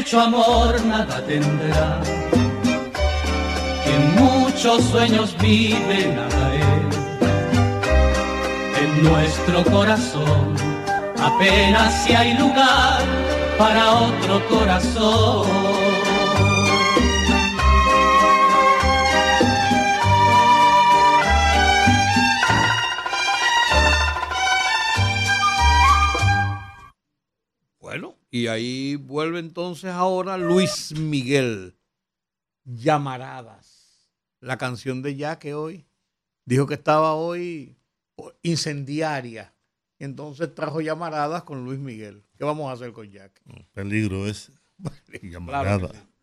[0.04, 2.02] Mucho amor nada tendrá.
[3.86, 6.98] Quien muchos sueños vive nada es
[8.84, 10.56] en nuestro corazón
[11.18, 13.02] apenas si hay lugar
[13.58, 15.73] para otro corazón.
[28.54, 31.76] Ahí vuelve entonces ahora Luis Miguel.
[32.64, 34.10] Llamaradas.
[34.40, 35.86] La canción de Yaque hoy.
[36.46, 37.76] Dijo que estaba hoy
[38.42, 39.54] incendiaria.
[40.00, 42.24] Entonces trajo llamaradas con Luis Miguel.
[42.38, 43.42] ¿Qué vamos a hacer con Jack?
[43.74, 44.52] Peligro es.
[45.22, 45.90] Llamarada.
[45.90, 46.14] Claro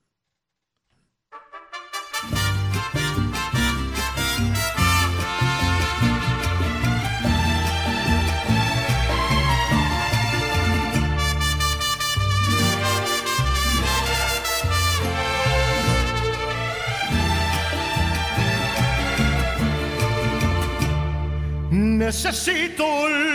[21.70, 23.30] Necesito olvidar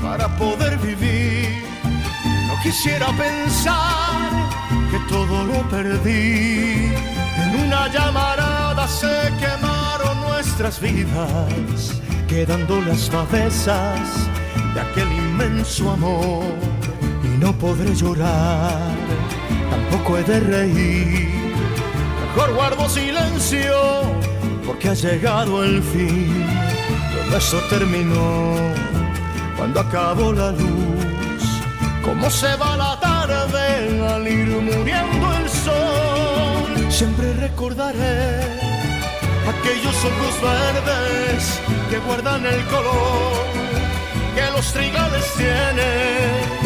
[0.00, 1.64] para poder vivir.
[2.46, 4.30] No quisiera pensar
[4.92, 6.92] que todo lo perdí.
[7.42, 13.98] En una llamarada se quemaron nuestras vidas, quedando las cabezas
[14.74, 16.54] de aquel inmenso amor.
[17.24, 18.92] Y no podré llorar,
[19.70, 21.34] tampoco he de reír.
[22.36, 24.14] Mejor guardo silencio
[24.66, 26.46] porque ha llegado el fin.
[27.12, 28.56] Todo eso terminó
[29.56, 31.44] cuando acabó la luz.
[32.02, 36.90] Cómo se va la tarde al ir muriendo el sol.
[36.90, 38.40] Siempre recordaré
[39.48, 41.60] aquellos ojos verdes
[41.90, 43.44] que guardan el color
[44.34, 46.64] que los trigales tienen.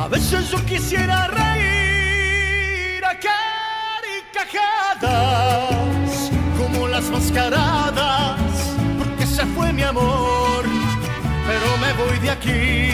[0.00, 3.18] A veces yo quisiera reír a
[4.34, 5.73] carcajadas,
[7.34, 8.38] mascaradas,
[8.98, 10.64] porque se fue mi amor,
[11.46, 12.90] pero me voy de aquí,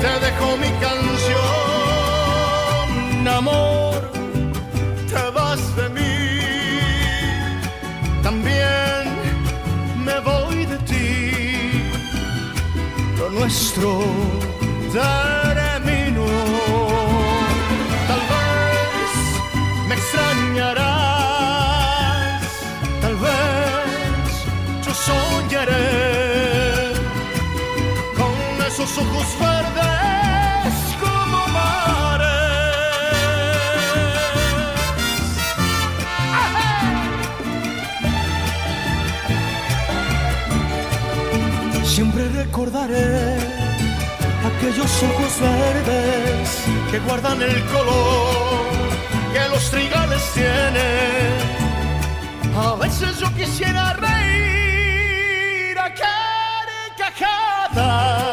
[0.00, 2.08] te dejo mi canción,
[3.28, 4.10] amor,
[5.08, 6.28] te vas de mí,
[8.22, 9.04] también
[10.04, 11.82] me voy de ti,
[13.18, 14.04] lo nuestro.
[28.84, 32.28] Esos ojos verdes como mares.
[41.84, 43.38] Siempre recordaré
[44.44, 46.48] aquellos ojos verdes
[46.90, 48.66] que guardan el color
[49.32, 51.32] que los trigales tienen.
[52.56, 55.92] A veces yo quisiera reír a
[56.98, 58.23] carcajadas,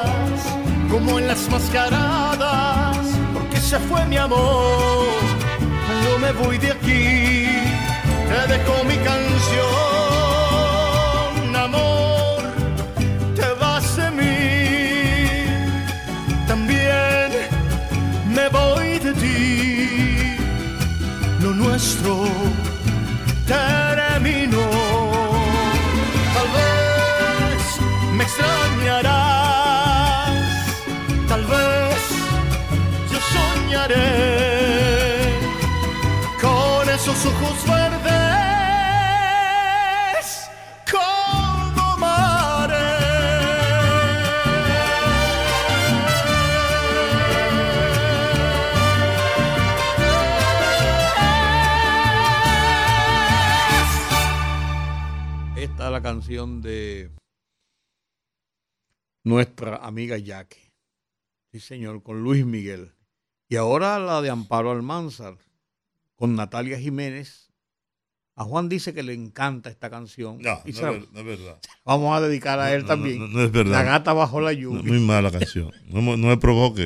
[1.03, 2.97] como en las mascaradas,
[3.33, 5.07] porque se fue mi amor.
[5.85, 7.47] Cuando me voy de aquí,
[8.29, 9.65] te dejo mi canción,
[11.55, 12.41] amor,
[13.35, 14.51] te vas de mí
[16.47, 17.31] también
[18.35, 20.37] me voy de ti.
[21.41, 22.25] Lo nuestro
[23.47, 23.80] terminó.
[56.31, 57.11] Canción de
[59.25, 60.71] nuestra amiga Jackie.
[61.51, 62.93] Sí, señor, con Luis Miguel.
[63.49, 65.37] Y ahora la de Amparo Almanzar,
[66.15, 67.51] con Natalia Jiménez.
[68.37, 70.37] A Juan dice que le encanta esta canción.
[70.41, 71.59] No, Y no es ver- no es verdad.
[71.83, 73.19] Vamos a dedicar a No, él no, también.
[73.19, 73.71] No, no es verdad.
[73.73, 74.83] La gata bajo la lluvia.
[74.83, 75.69] Muy mala canción.
[75.87, 76.85] No, me- no me provoque.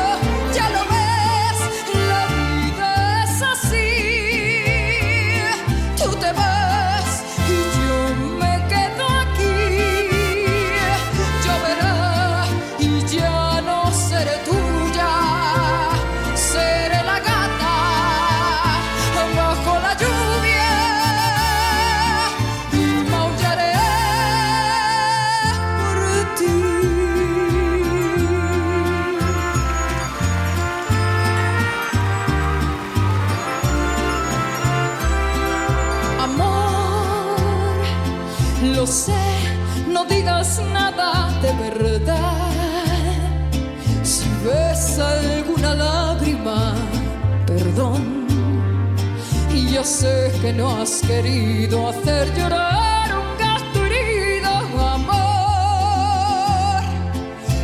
[49.81, 55.17] Y yo sé que no has querido hacer llorar un gato herido, amor.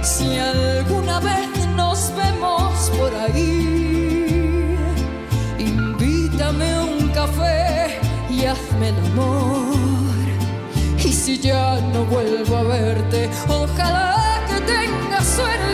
[0.02, 4.76] Si alguna vez nos vemos por ahí,
[5.60, 8.00] invítame a un café
[8.32, 9.76] y hazme el amor.
[10.98, 15.67] Y si ya no vuelvo a verte, ojalá que tengas suerte.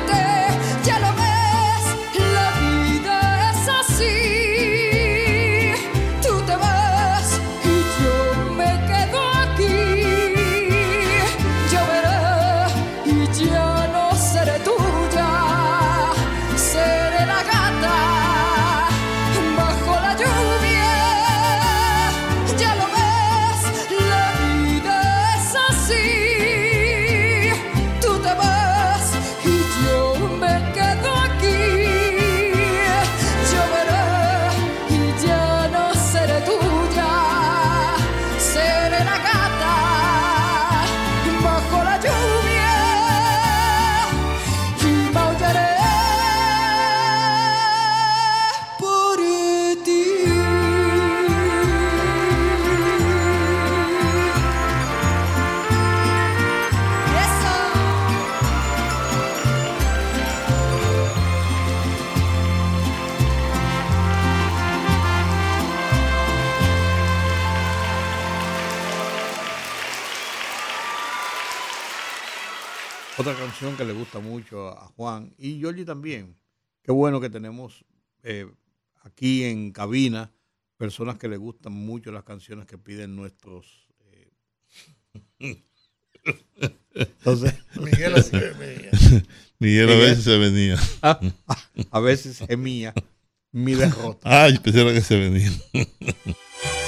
[73.63, 76.35] Canción que le gusta mucho a Juan y Giorgi también.
[76.81, 77.85] Qué bueno que tenemos
[78.21, 78.45] eh,
[79.03, 80.29] aquí en cabina
[80.75, 83.87] personas que le gustan mucho las canciones que piden nuestros.
[85.39, 85.63] eh,
[86.93, 88.91] Entonces, Miguel así venía.
[89.59, 90.77] Miguel a veces se venía.
[91.01, 91.21] Ah,
[91.89, 92.93] a veces es mía,
[93.53, 94.19] mi derrota.
[94.25, 95.51] Ah, yo pensé que se venía.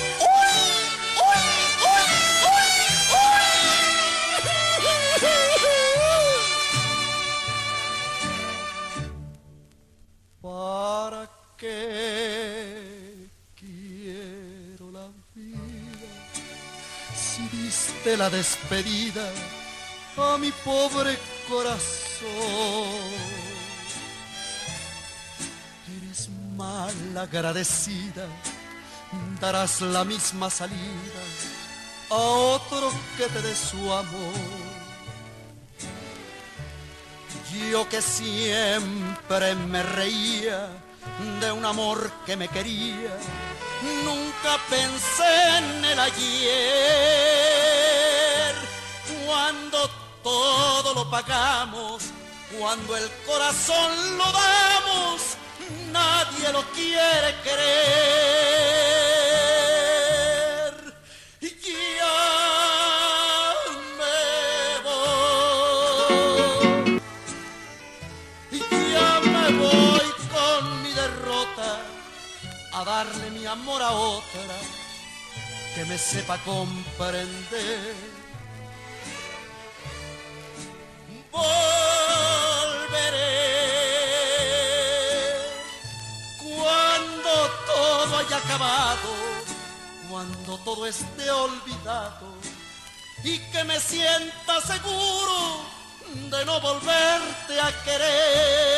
[18.05, 19.27] diste la despedida
[20.17, 21.17] a mi pobre
[21.49, 21.89] corazón?
[25.97, 28.27] Eres mal agradecida,
[29.41, 31.21] darás la misma salida
[32.11, 34.65] a otro que te dé su amor.
[37.71, 40.69] Yo que siempre me reía
[41.39, 43.17] de un amor que me quería,
[44.03, 46.55] nunca pensé en el ayer.
[49.25, 49.89] Cuando
[50.23, 52.03] todo lo pagamos,
[52.57, 55.21] cuando el corazón lo damos,
[55.91, 59.34] nadie lo quiere creer.
[73.63, 74.55] A otra
[75.73, 77.95] que me sepa comprender.
[81.31, 81.55] Volveré
[86.37, 87.31] cuando
[87.65, 89.09] todo haya acabado,
[90.09, 92.35] cuando todo esté olvidado
[93.23, 95.65] y que me sienta seguro
[96.29, 98.74] de no volverte a querer.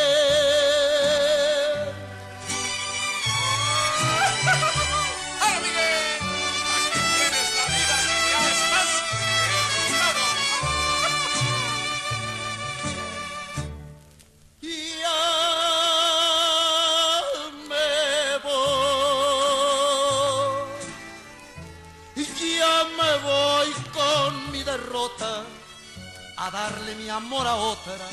[26.58, 28.08] Darle mi amor a otra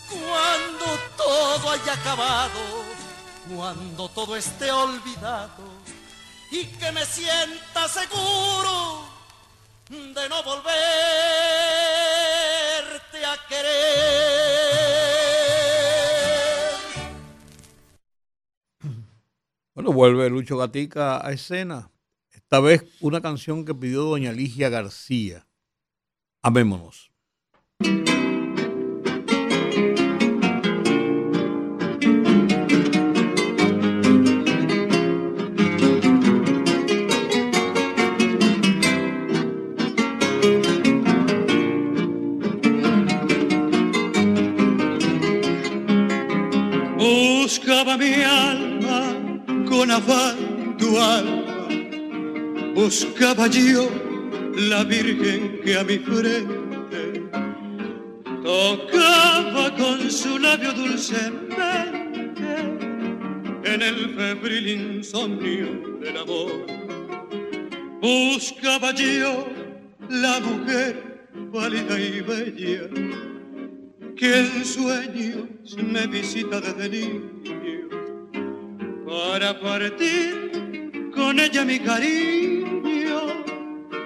[0.10, 0.86] cuando
[1.16, 2.62] todo haya acabado,
[3.56, 5.64] cuando todo esté olvidado
[6.52, 9.04] y que me sienta seguro
[9.90, 10.80] de no volverte
[13.32, 14.49] a querer.
[19.80, 21.90] Bueno, vuelve Lucho Gatica a escena.
[22.32, 25.48] Esta vez una canción que pidió doña Ligia García.
[26.42, 27.14] Amémonos.
[49.88, 51.68] Afán tu alma,
[52.76, 53.90] buscaba yo
[54.56, 57.30] la virgen que a mi frente
[58.44, 61.64] tocaba con su labio dulcemente
[63.64, 66.66] en el febril insomnio del amor.
[68.02, 69.48] Buscaba yo
[70.10, 72.90] la mujer pálida y bella
[74.18, 77.79] que en sueños me visita desde niño
[79.10, 83.44] para partir con ella mi cariño,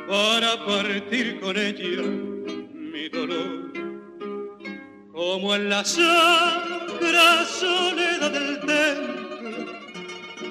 [0.08, 2.02] para partir con ella
[2.74, 3.74] mi dolor.
[5.12, 9.74] Como en la sacra soledad del templo,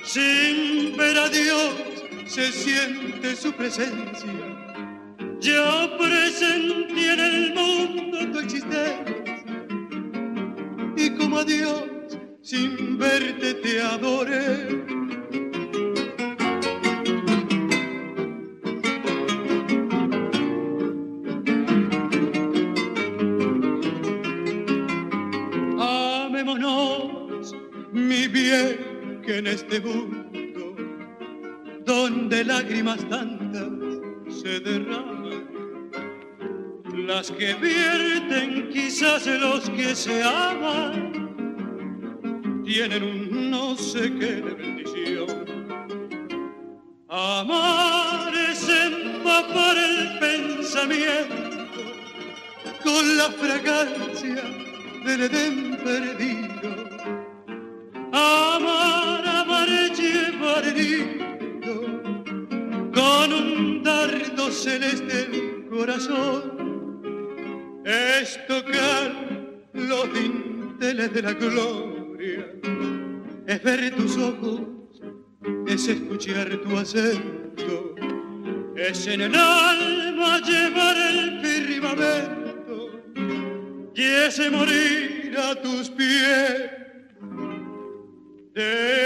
[0.05, 1.73] sin ver a Dios
[2.27, 4.33] se siente su presencia.
[5.41, 9.25] Yo presentí en el mundo tu existencia
[10.97, 11.92] y como a Dios
[12.43, 14.83] sin verte te adoré.
[25.79, 27.55] Amémonos,
[27.93, 30.77] mi bien, que en este mundo,
[31.87, 33.71] donde lágrimas tantas
[34.29, 35.47] se derraman,
[37.07, 41.22] las que vierten quizás los que se aman,
[42.73, 45.45] tienen un no sé qué de bendición.
[47.07, 51.67] Amar es empapar el pensamiento
[52.83, 54.43] con la fragancia
[55.05, 56.71] del Edén perdido.
[58.11, 61.75] Amar, amar es llevar herido
[62.95, 66.41] con un dardo celeste el corazón.
[67.85, 69.13] Es tocar
[69.75, 71.92] los dinteles de la gloria,
[73.53, 74.61] es ver tus ojos,
[75.67, 77.95] es escuchar tu acento,
[78.77, 82.91] es en el alma llevar el firmamento
[83.95, 86.71] y ese morir a tus pies
[88.55, 89.03] de.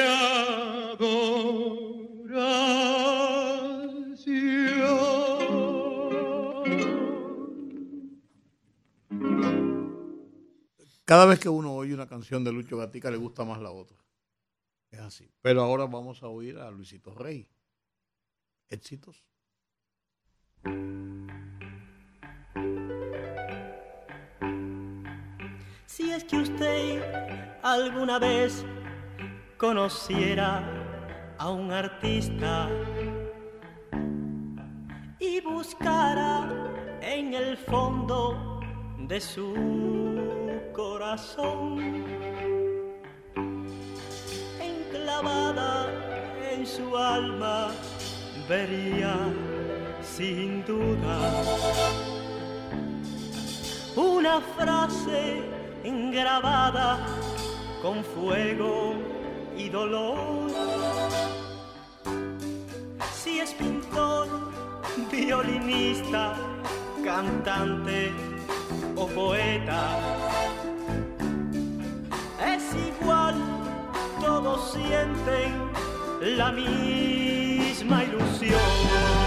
[11.07, 13.97] Cada vez que uno oye una canción de Lucho Gatica le gusta más la otra.
[15.01, 15.31] Así.
[15.43, 17.49] Pero ahora vamos a oír a Luisito Rey.
[18.69, 19.25] Éxitos.
[25.87, 28.65] Si es que usted alguna vez
[29.57, 30.63] conociera
[31.39, 32.69] a un artista
[35.19, 36.49] y buscara
[37.01, 38.61] en el fondo
[38.99, 39.55] de su
[40.75, 42.56] corazón,
[46.53, 47.69] en su alma,
[48.49, 49.17] vería
[50.03, 51.19] sin duda
[53.97, 55.43] una frase
[56.13, 56.99] grabada
[57.83, 58.95] con fuego
[59.57, 60.51] y dolor.
[63.15, 64.29] Si es pintor,
[65.11, 66.35] violinista,
[67.05, 68.13] cantante
[68.97, 69.99] o poeta,
[74.47, 75.73] todos sienten
[76.37, 79.26] la misma ilusión.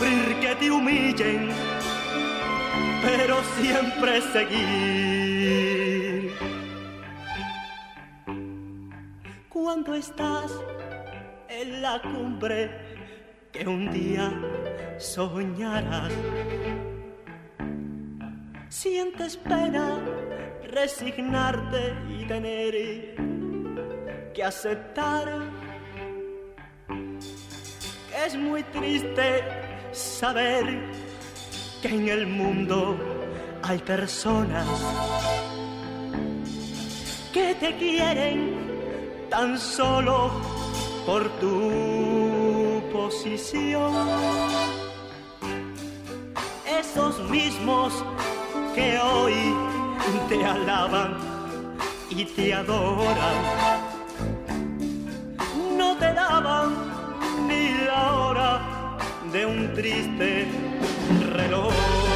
[0.00, 1.50] Que te humillen,
[3.02, 5.50] pero siempre seguir.
[9.50, 10.52] Cuando estás
[11.48, 12.70] en la cumbre
[13.52, 14.32] que un día
[14.98, 16.12] soñarás,
[18.68, 19.98] sientes pena
[20.70, 22.74] resignarte y tener
[24.32, 25.28] que aceptar
[28.26, 30.64] es muy triste saber
[31.82, 32.96] que en el mundo
[33.62, 34.66] hay personas
[37.32, 40.30] que te quieren tan solo
[41.06, 43.92] por tu posición.
[46.66, 48.04] Esos mismos
[48.74, 49.54] que hoy
[50.28, 51.16] te alaban
[52.10, 53.79] y te adoran,
[59.32, 60.46] de un triste
[61.34, 62.09] reloj.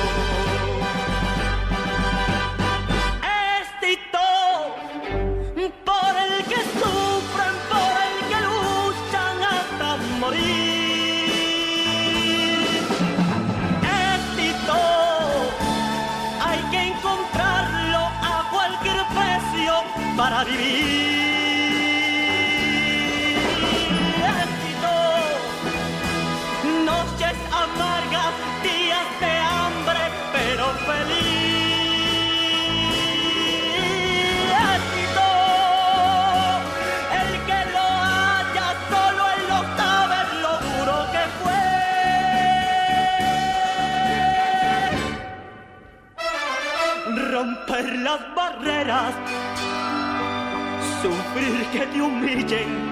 [51.03, 52.91] Sufrir que te humillen,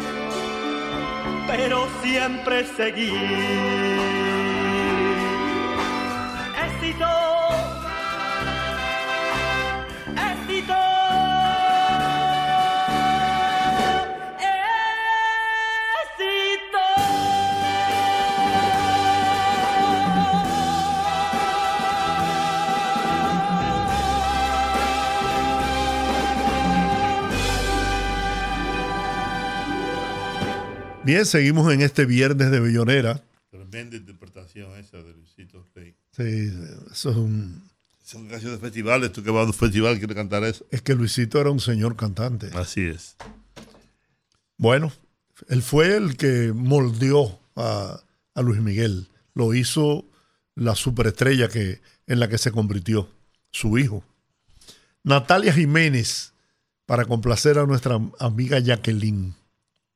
[1.46, 4.31] pero siempre seguir.
[31.12, 33.22] Bien, seguimos en este viernes de Bellonera.
[33.50, 35.94] Tremenda interpretación esa de Luisito Rey.
[36.16, 36.50] Sí,
[37.10, 37.62] un...
[38.02, 40.64] Son canciones de festivales, tú que vas a un festival quieres cantar eso.
[40.70, 42.48] Es que Luisito era un señor cantante.
[42.54, 43.16] Así es.
[44.56, 44.90] Bueno,
[45.48, 48.02] él fue el que moldeó a,
[48.34, 49.08] a Luis Miguel.
[49.34, 50.06] Lo hizo
[50.54, 53.10] la superestrella que, en la que se convirtió,
[53.50, 54.02] su hijo.
[55.04, 56.32] Natalia Jiménez,
[56.86, 59.34] para complacer a nuestra amiga Jacqueline.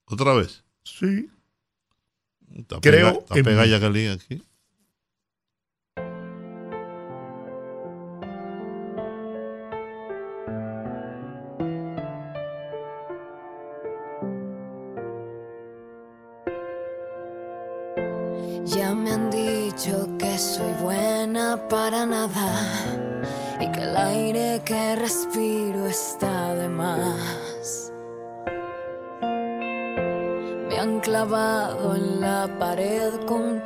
[0.04, 0.65] ¿Otra vez?
[0.86, 1.28] Sí.
[2.54, 3.34] Está Creo pega- está.
[3.66, 4.42] Jacqueline aquí.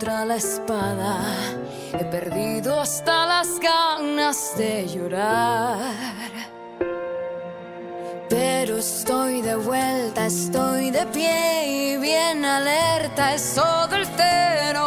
[0.07, 1.21] La espada.
[1.93, 5.79] He perdido hasta las ganas de llorar.
[8.29, 13.35] Pero estoy de vuelta, estoy de pie y bien alerta.
[13.35, 14.87] Eso del cero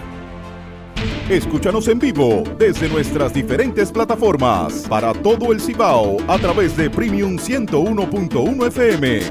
[1.31, 7.37] Escúchanos en vivo desde nuestras diferentes plataformas para todo el Cibao a través de Premium
[7.37, 9.21] 101.1 FM.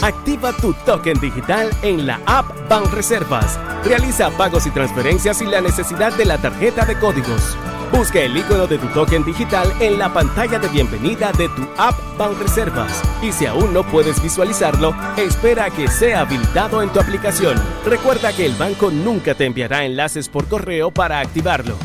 [0.00, 3.60] Activa tu token digital en la app Banreservas.
[3.84, 7.54] Realiza pagos y transferencias sin la necesidad de la tarjeta de códigos.
[7.92, 11.94] Busca el icono de tu token digital en la pantalla de bienvenida de tu app
[12.18, 13.02] Banreservas.
[13.22, 17.60] Y si aún no puedes visualizarlo, espera a que sea habilitado en tu aplicación.
[17.84, 21.76] Recuerda que el banco nunca te enviará enlaces por correo para activarlo.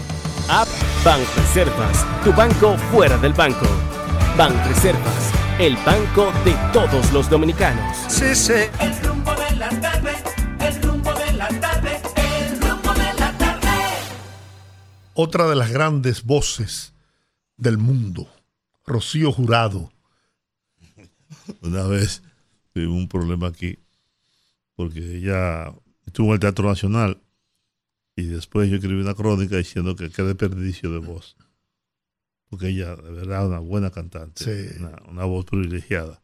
[0.50, 0.68] App
[1.06, 3.66] Banreservas, tu banco fuera del banco.
[4.38, 7.98] Banreservas, el banco de todos los dominicanos.
[8.08, 8.54] Sí, sí.
[15.16, 16.94] Otra de las grandes voces
[17.58, 18.28] del mundo,
[18.86, 19.92] Rocío Jurado.
[21.62, 22.24] Una vez
[22.74, 23.78] tuvimos un problema aquí,
[24.76, 25.74] porque ella
[26.06, 27.22] estuvo en el Teatro Nacional
[28.16, 31.36] y después yo escribí una crónica diciendo que qué desperdicio de voz.
[32.50, 34.76] Porque ella, de verdad, es una buena cantante, Sí.
[34.80, 36.22] una, una voz privilegiada.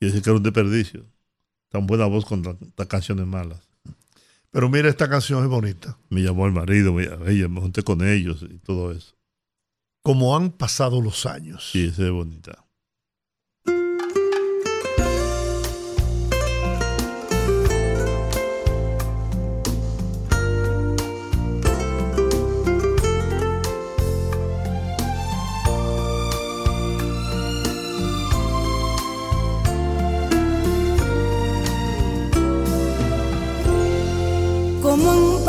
[0.00, 1.04] Y decir que era un desperdicio.
[1.68, 3.67] Tan buena voz con tantas canciones malas.
[4.50, 5.98] Pero mira, esta canción es bonita.
[6.08, 9.14] Me llamó el marido, me, ella, me junté con ellos y todo eso.
[10.02, 11.70] Como han pasado los años.
[11.72, 12.67] Sí, esa es bonita.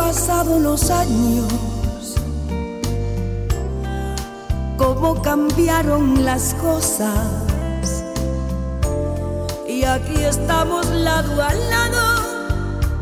[0.09, 1.45] Pasado los años,
[4.75, 7.27] cómo cambiaron las cosas.
[9.67, 12.05] Y aquí estamos lado a lado,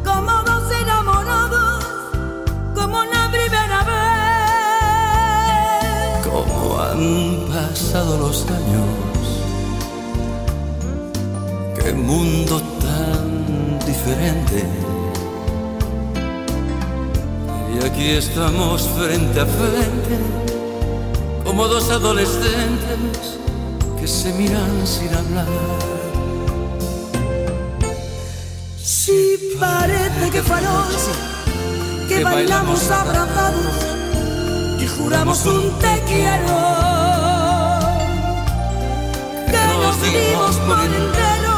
[0.03, 1.85] como dos enamorados,
[2.75, 5.07] como la primera vez.
[6.29, 8.89] Cómo han pasado los años,
[11.73, 14.96] qué mundo tan diferente.
[17.73, 20.17] Y aquí estamos frente a frente,
[21.43, 23.37] como dos adolescentes
[23.99, 25.47] que se miran sin hablar.
[28.81, 31.37] Si parece que fue anoche
[32.07, 33.75] que bailamos abrazados
[34.79, 36.57] y juramos un te quiero.
[39.51, 41.55] Que nos dimos por entero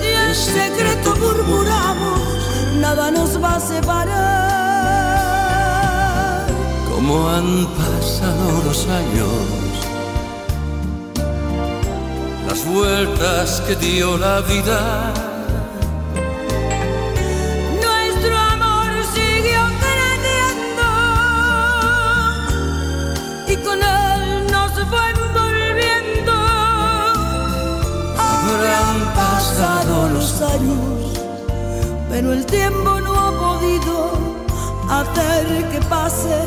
[0.00, 2.20] y en secreto murmuramos,
[2.80, 4.61] nada nos va a separar.
[7.04, 9.28] Cómo han pasado los años,
[12.46, 15.12] las vueltas que dio la vida.
[17.82, 20.88] Nuestro amor siguió creciendo
[23.48, 26.34] y con él nos fue envolviendo.
[28.16, 31.18] Habrán pasado los años,
[32.08, 34.12] pero el tiempo no ha podido
[34.88, 36.46] hacer que pase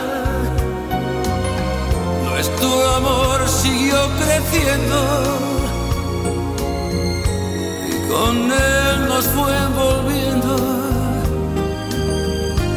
[2.71, 4.97] Nuestro amor siguió creciendo
[7.85, 10.55] y con él nos fue envolviendo.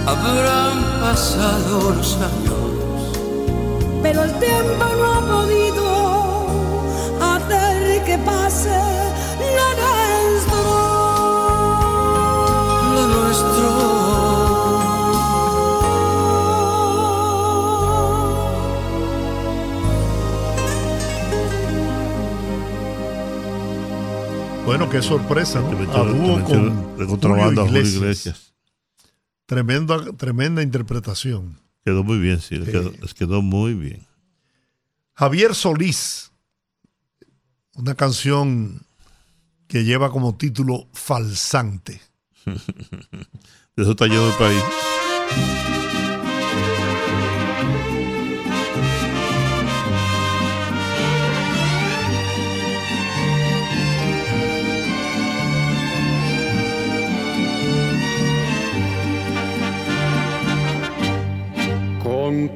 [0.04, 3.18] Habrán pasado los años,
[4.02, 5.86] pero el tiempo no ha podido
[7.20, 8.76] hacer que pase
[24.64, 25.70] Bueno, qué sorpresa, ¿no?
[25.72, 27.96] metió- A dúo con de contrabando Julio Julio Iglesias.
[27.96, 28.54] Iglesias.
[29.46, 31.58] Tremenda, tremenda interpretación.
[31.84, 34.06] Quedó muy bien, sí, les quedó, les quedó muy bien.
[35.12, 36.32] Javier Solís,
[37.74, 38.86] una canción
[39.68, 42.00] que lleva como título Falsante.
[42.46, 44.62] De eso está lleno el país.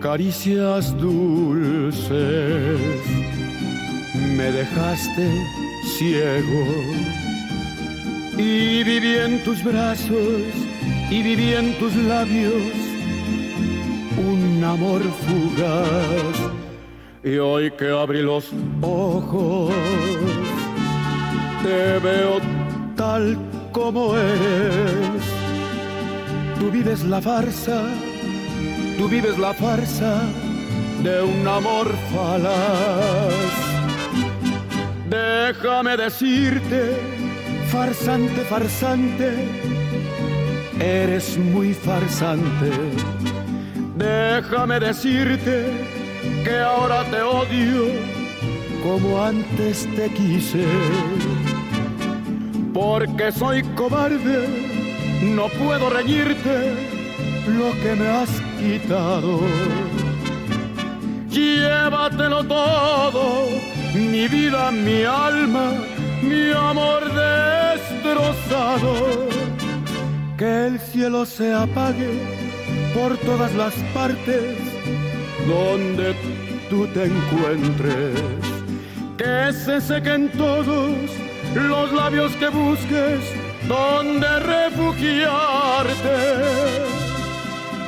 [0.00, 2.80] Caricias dulces.
[4.36, 5.26] Me dejaste
[5.96, 6.64] ciego
[8.36, 10.42] y viví en tus brazos
[11.10, 12.54] y viví en tus labios
[14.16, 16.36] un amor fugaz.
[17.24, 18.50] Y hoy que abrí los
[18.80, 19.72] ojos
[21.62, 22.38] te veo
[22.96, 23.36] tal
[23.72, 25.24] como eres.
[26.58, 27.82] Tú vives la farsa
[28.98, 30.22] tú vives la farsa
[31.04, 33.32] de un amor falaz.
[35.08, 36.96] Déjame decirte
[37.70, 39.32] farsante farsante
[40.80, 42.70] eres muy farsante.
[43.96, 45.66] Déjame decirte
[46.44, 47.84] que ahora te odio
[48.82, 50.64] como antes te quise.
[52.74, 54.48] Porque soy cobarde,
[55.22, 56.97] no puedo reñirte
[57.56, 59.40] lo que me has quitado.
[61.30, 63.46] Llévatelo todo,
[63.94, 65.72] mi vida, mi alma,
[66.22, 68.92] mi amor destrozado.
[70.36, 72.10] Que el cielo se apague
[72.94, 74.56] por todas las partes
[75.46, 76.14] donde
[76.70, 78.20] tú te encuentres,
[79.16, 80.92] que se sequen todos
[81.54, 83.20] los labios que busques
[83.66, 84.87] donde refugiarte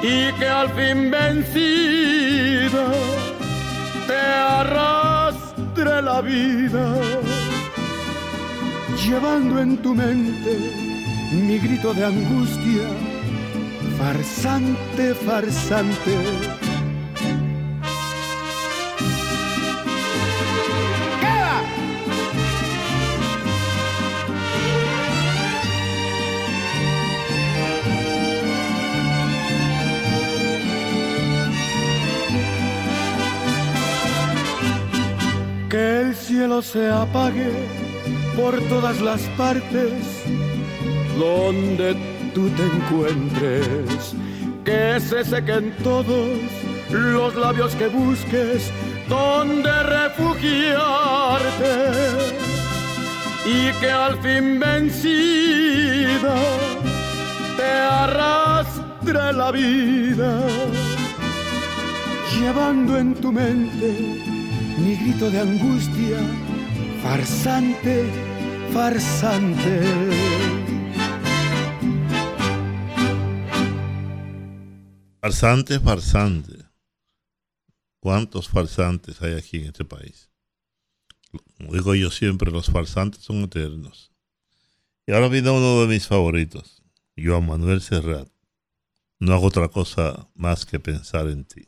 [0.02, 2.86] y que al fin vencida
[4.06, 6.94] te arrastre la vida,
[9.06, 10.56] llevando en tu mente
[11.32, 12.88] mi grito de angustia,
[13.98, 16.69] farsante, farsante
[36.40, 37.52] cielo se apague
[38.34, 39.92] por todas las partes
[41.18, 41.94] donde
[42.34, 44.14] tú te encuentres,
[44.64, 46.38] que se sequen todos
[46.90, 48.72] los labios que busques
[49.06, 51.74] donde refugiarte.
[53.44, 56.36] Y que al fin vencida
[57.58, 57.70] te
[58.04, 60.40] arrastre la vida,
[62.32, 64.19] llevando en tu mente
[64.80, 66.18] mi grito de angustia,
[67.02, 68.04] farsante,
[68.72, 69.80] farsante.
[75.20, 76.64] Farsante, farsante.
[78.00, 80.30] ¿Cuántos farsantes hay aquí en este país?
[81.58, 84.12] Digo yo siempre, los farsantes son eternos.
[85.06, 86.82] Y ahora viene uno de mis favoritos,
[87.16, 88.28] Joan Manuel Serrat.
[89.18, 91.66] No hago otra cosa más que pensar en ti.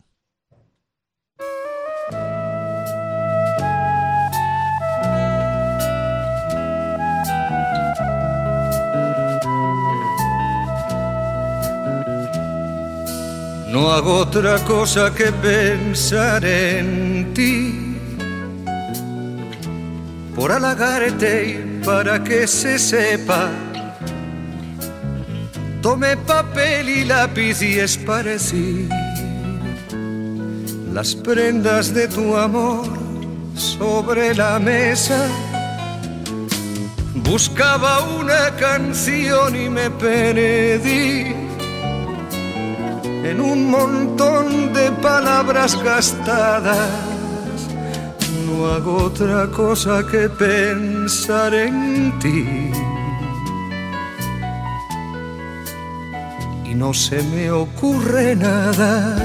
[13.73, 17.97] No hago otra cosa que pensar en ti,
[20.37, 23.49] por halagarte y para que se sepa.
[25.81, 28.91] Tomé papel y lápiz y esparcí
[30.93, 32.87] las prendas de tu amor
[33.55, 35.27] sobre la mesa.
[37.15, 41.42] Buscaba una canción y me perdí
[43.25, 46.91] en un montón de palabras gastadas.
[48.47, 52.71] No hago otra cosa que pensar en ti.
[56.65, 59.17] Y no se me ocurre nada.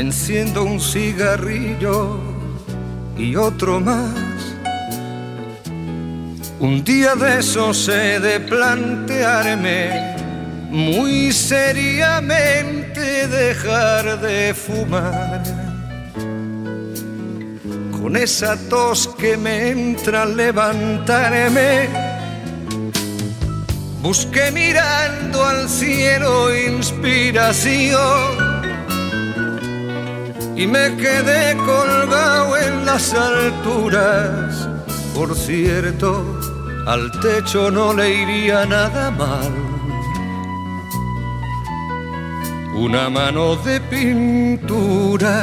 [0.00, 2.18] Enciendo un cigarrillo
[3.18, 4.16] y otro más.
[6.58, 10.16] Un día de esos he de plantearme
[10.70, 15.42] muy seriamente dejar de fumar.
[17.92, 21.90] Con esa tos que me entra al levantarme,
[24.00, 28.49] busqué mirando al cielo inspiración
[30.60, 34.68] y me quedé colgado en las alturas.
[35.14, 36.38] Por cierto,
[36.86, 39.52] al techo no le iría nada mal.
[42.74, 45.34] Una mano de pintura.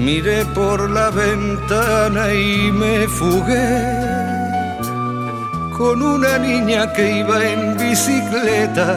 [0.00, 4.10] Miré por la ventana y me fugué
[5.76, 8.96] con una niña que iba en bicicleta.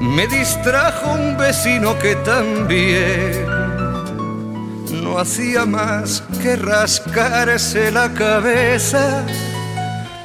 [0.00, 3.44] Me distrajo un vecino que también
[5.02, 9.26] no hacía más que rascarse la cabeza.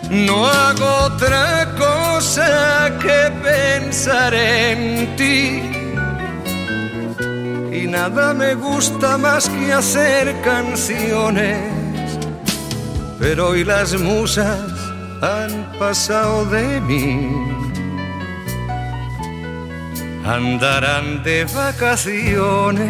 [0.09, 5.74] No hago otra cosa que pensar en ti.
[7.95, 11.57] Nada me gusta más que hacer canciones.
[13.17, 14.69] Pero hoy las musas
[15.21, 17.31] han pasado de mí.
[20.25, 22.85] Andarán de vacaciones.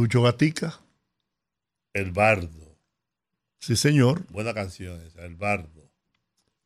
[0.00, 0.80] Lucho Gatica.
[1.92, 2.78] El Bardo.
[3.58, 4.24] Sí, señor.
[4.30, 5.90] Buena canción esa, El Bardo.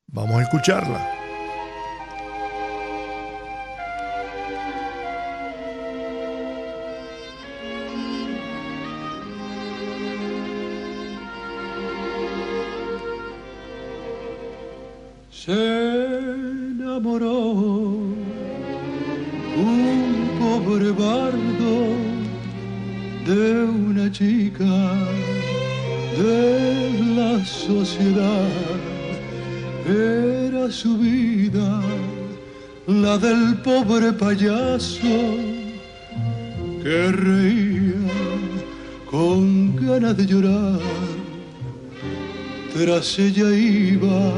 [0.06, 1.20] Vamos a escucharla.
[15.28, 18.20] se enamoró un
[20.40, 22.13] pobre bardo
[23.26, 24.64] de una chica
[26.18, 28.48] de la sociedad.
[29.86, 31.80] Era su vida
[32.86, 35.16] la del pobre payaso
[36.82, 37.94] que reía
[39.10, 40.80] con ganas de llorar.
[42.74, 44.32] Tras ella iba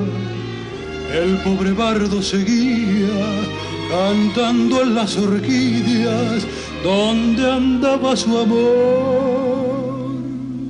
[1.13, 3.47] el pobre bardo seguía
[3.89, 6.47] cantando en las orquídeas
[6.85, 10.11] donde andaba su amor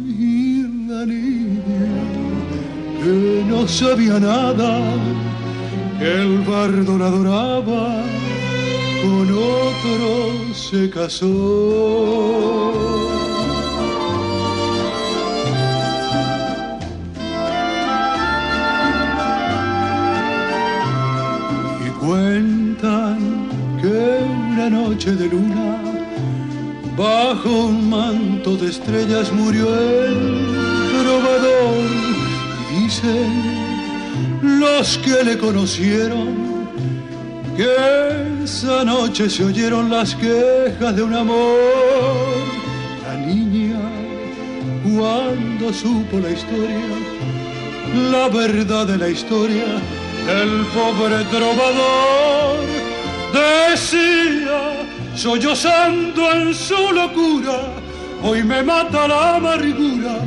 [0.07, 1.87] y la niña
[3.03, 4.81] que no sabía nada
[6.01, 8.03] el bardo la adoraba
[9.03, 11.27] con otro se casó.
[21.87, 23.19] Y cuentan
[23.81, 24.19] que
[24.53, 25.86] una noche de luna,
[26.97, 30.47] bajo un manto de estrellas murió el
[31.03, 31.85] trovador.
[32.73, 33.57] Y dicen
[34.43, 36.47] los que le conocieron
[37.57, 41.57] que esa noche se oyeron las quejas de un amor.
[43.07, 43.81] La niña,
[44.85, 46.97] cuando supo la historia,
[48.11, 49.65] la verdad de la historia,
[50.29, 52.59] el pobre trovador
[53.33, 54.76] decía,
[55.17, 57.59] sollozando en su locura,
[58.23, 60.19] hoy me mata la amargura,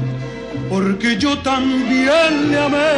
[0.70, 2.94] porque yo también le amé,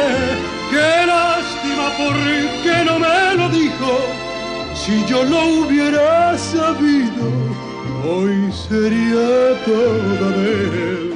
[0.70, 4.00] qué lástima porque no me lo dijo,
[4.74, 7.30] si yo lo hubiera sabido,
[8.08, 11.11] hoy sería toda de él.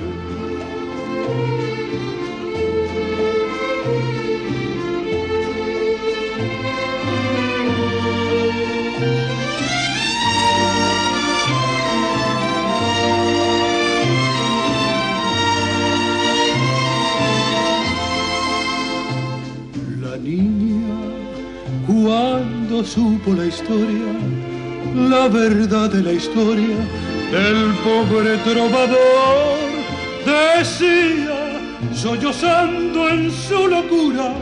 [22.85, 24.13] Supo la historia,
[24.95, 26.77] la verdad de la historia,
[27.33, 29.59] el pobre trovador
[30.25, 31.61] decía,
[31.95, 34.35] sollozando en su locura,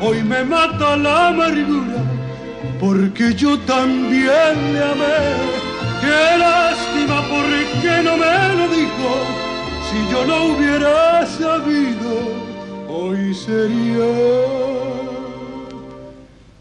[0.00, 2.02] hoy me mata la amargura,
[2.80, 5.66] porque yo también le amé.
[6.00, 9.10] Qué lástima porque no me lo dijo,
[9.88, 12.12] si yo lo hubiera sabido,
[12.88, 14.66] hoy sería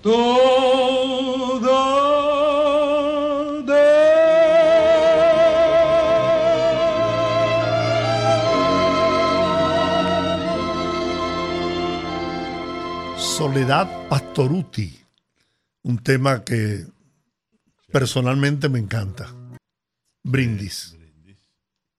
[0.02, 1.05] toda
[13.56, 14.94] Soledad Pastoruti,
[15.84, 16.86] un tema que
[17.90, 19.30] personalmente me encanta.
[20.26, 20.98] Brindis.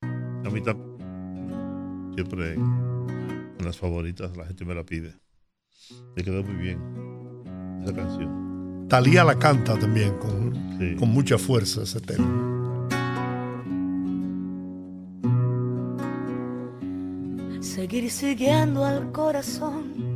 [0.03, 5.15] A mí tam- siempre en las favoritas la gente me la pide.
[6.15, 6.79] Me quedó muy bien
[7.83, 8.87] esa canción.
[8.91, 10.53] Talía la canta también con,
[10.99, 12.53] con mucha fuerza ese tema.
[17.61, 20.16] seguir siguiendo al corazón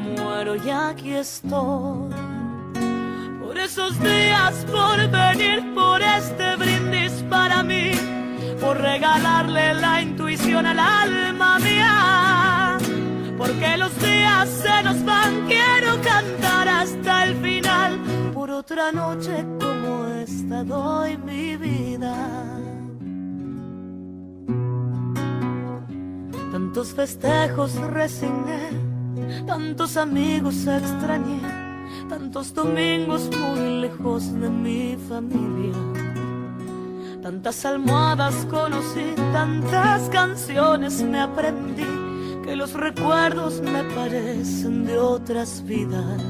[0.23, 2.11] muero y aquí estoy.
[3.43, 7.91] Por esos días, por venir, por este brindis para mí,
[8.59, 12.77] por regalarle la intuición al alma mía.
[13.37, 17.99] Porque los días se nos van, quiero cantar hasta el final.
[18.33, 22.15] Por otra noche como esta doy mi vida.
[26.51, 28.69] Tantos festejos resigné,
[29.45, 31.41] tantos amigos extrañé,
[32.09, 36.01] tantos domingos muy lejos de mi familia.
[37.21, 41.85] Tantas almohadas conocí, tantas canciones me aprendí,
[42.43, 46.21] que los recuerdos me parecen de otras vidas.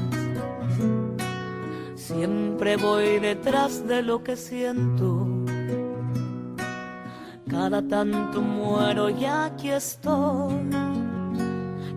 [1.94, 5.26] Siempre voy detrás de lo que siento.
[7.48, 10.91] Cada tanto muero y aquí estoy.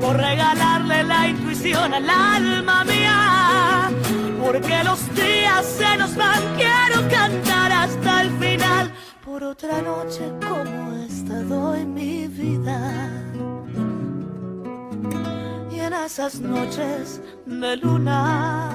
[0.00, 3.90] por regalarle la intuición al alma mía.
[4.42, 8.92] Porque los días se nos van, quiero cantar hasta el final.
[9.24, 13.10] Por otra noche como esta doy mi vida.
[15.70, 18.70] Y en esas noches de luna,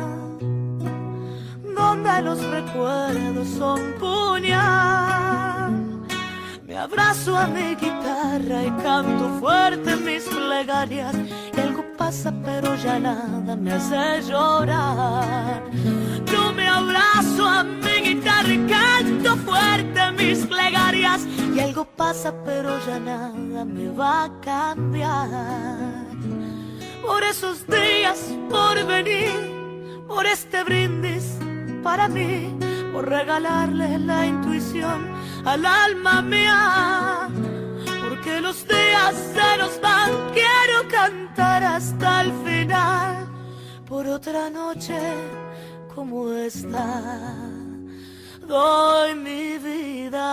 [1.76, 5.65] donde los recuerdos son puñal,
[6.76, 11.15] abrazo a mi guitarra y canto fuerte mis plegarias.
[11.56, 15.64] Y algo pasa, pero ya nada me hace llorar.
[16.31, 21.26] Yo me abrazo a mi guitarra y canto fuerte mis plegarias.
[21.56, 26.06] Y algo pasa, pero ya nada me va a cambiar.
[27.02, 29.31] Por esos días, por venir,
[30.07, 31.38] por este brindis
[31.84, 32.52] para mí,
[32.91, 37.30] por regalarle la intuición al alma mía.
[38.09, 43.27] Porque los días se nos van, quiero cantar hasta el final.
[43.88, 44.99] Por otra noche
[45.93, 47.39] como esta,
[48.47, 50.26] doy mi vida.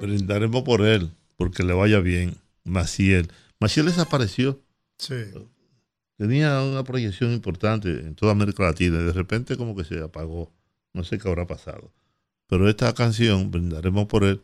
[0.00, 2.36] Brindaremos por él, porque le vaya bien.
[2.62, 3.30] Maciel.
[3.60, 4.60] Maciel desapareció.
[4.98, 5.14] Sí.
[6.16, 10.52] Tenía una proyección importante en toda América Latina y de repente como que se apagó.
[10.92, 11.92] No sé qué habrá pasado.
[12.46, 14.42] Pero esta canción, Brindaremos por él,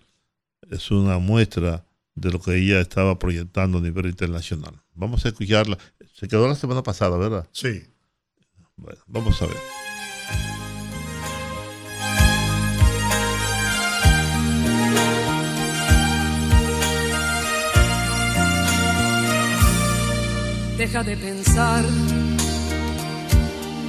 [0.70, 1.84] es una muestra
[2.14, 4.82] de lo que ella estaba proyectando a nivel internacional.
[4.94, 5.78] Vamos a escucharla.
[6.14, 7.48] Se quedó la semana pasada, ¿verdad?
[7.52, 7.84] Sí.
[8.76, 9.89] Bueno, vamos a ver.
[20.80, 21.84] Deja de pensar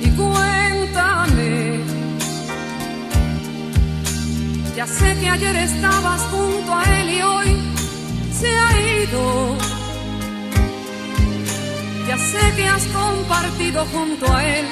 [0.02, 1.80] y cuéntame.
[4.76, 7.58] Ya sé que ayer estabas junto a él y hoy
[8.38, 9.56] se ha ido.
[12.10, 14.66] Ya sé que has compartido junto a él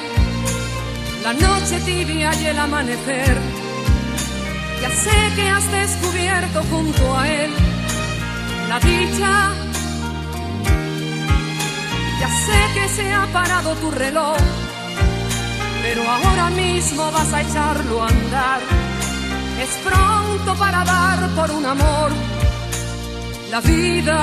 [1.24, 3.38] la noche tibia y el amanecer.
[4.82, 7.52] Ya sé que has descubierto junto a él
[8.68, 9.69] la dicha.
[12.50, 14.38] Sé que se ha parado tu reloj,
[15.84, 18.62] pero ahora mismo vas a echarlo a andar.
[19.64, 22.12] Es pronto para dar por un amor
[23.52, 24.20] la vida.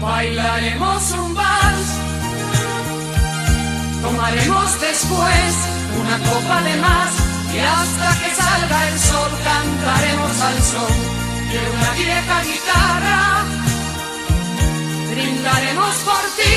[0.00, 1.88] Bailaremos un vals,
[4.02, 5.50] tomaremos después
[6.00, 7.10] una copa de más
[7.54, 10.94] y hasta que salga el sol cantaremos al son
[11.50, 13.63] de una vieja guitarra.
[15.14, 16.54] Brindaremos por ti,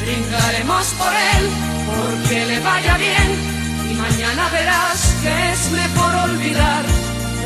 [0.00, 1.44] brindaremos por él,
[1.88, 3.28] porque le vaya bien
[3.90, 6.84] y mañana verás que es mejor olvidar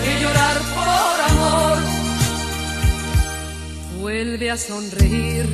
[0.05, 1.79] que llorar por amor.
[4.01, 5.49] Vuelve a sonreír,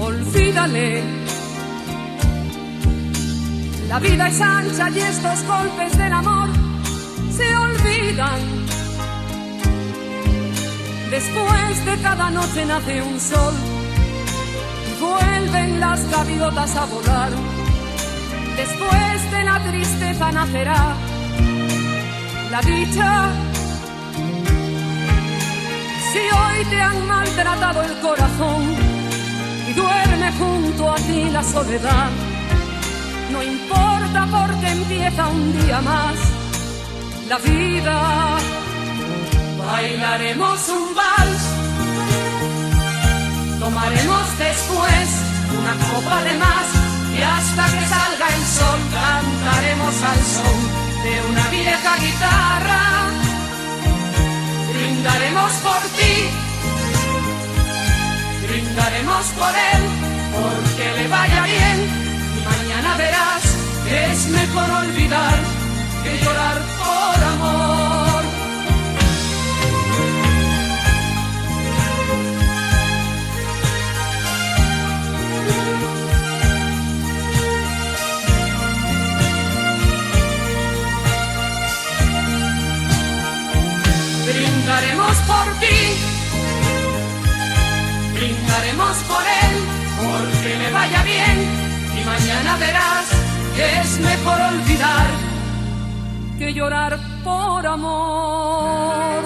[0.00, 1.04] olvídale.
[3.88, 6.48] La vida es ancha y estos golpes del amor
[7.36, 8.59] se olvidan.
[11.10, 13.54] Después de cada noche nace un sol
[15.00, 17.30] vuelven las gaviotas a volar.
[18.56, 20.94] Después de la tristeza nacerá
[22.50, 23.30] la dicha.
[26.12, 28.62] Si hoy te han maltratado el corazón
[29.68, 32.10] y duerme junto a ti la soledad,
[33.32, 36.16] no importa porque empieza un día más
[37.28, 38.59] la vida.
[39.70, 41.42] Bailaremos un vals,
[43.60, 45.06] tomaremos después
[45.58, 46.66] una copa de más
[47.16, 50.58] y hasta que salga el sol cantaremos al son
[51.04, 52.82] de una vieja guitarra.
[54.74, 56.14] Brindaremos por ti,
[58.48, 59.82] brindaremos por él,
[60.34, 61.78] porque le vaya bien
[62.36, 63.42] y mañana verás
[63.86, 65.38] que es mejor olvidar
[66.02, 67.99] que llorar por amor.
[85.30, 85.80] Por ti,
[88.16, 89.56] brindaremos por él,
[90.02, 91.36] porque le vaya bien
[91.98, 93.06] y mañana verás
[93.56, 95.06] que es mejor olvidar
[96.38, 99.24] que llorar por amor.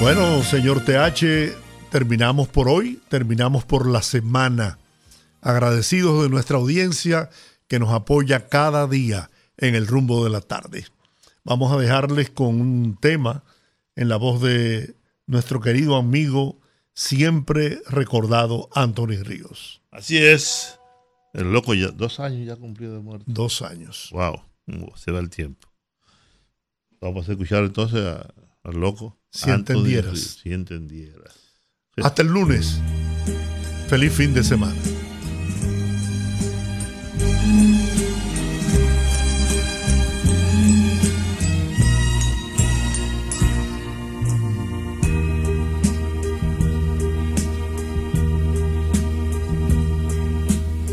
[0.00, 1.56] Bueno, señor TH,
[1.90, 4.78] terminamos por hoy, terminamos por la semana.
[5.44, 7.28] Agradecidos de nuestra audiencia
[7.68, 10.86] que nos apoya cada día en el rumbo de la tarde.
[11.44, 13.44] Vamos a dejarles con un tema
[13.94, 14.96] en la voz de
[15.26, 16.60] nuestro querido amigo,
[16.94, 19.82] siempre recordado Anthony Ríos.
[19.90, 20.78] Así es.
[21.34, 23.24] El loco ya, dos años ya cumplió de muerte.
[23.28, 24.08] Dos años.
[24.12, 24.40] Wow,
[24.96, 25.68] se da el tiempo.
[27.02, 29.18] Vamos a escuchar entonces a- al loco.
[29.30, 30.12] Si Anthony entendieras.
[30.14, 31.34] Ríos, Si entendieras.
[31.98, 32.78] Hasta el lunes.
[33.88, 34.74] Feliz fin de semana.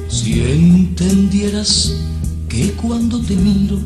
[0.10, 1.94] Si entendieras
[2.50, 3.80] que cuando te miro,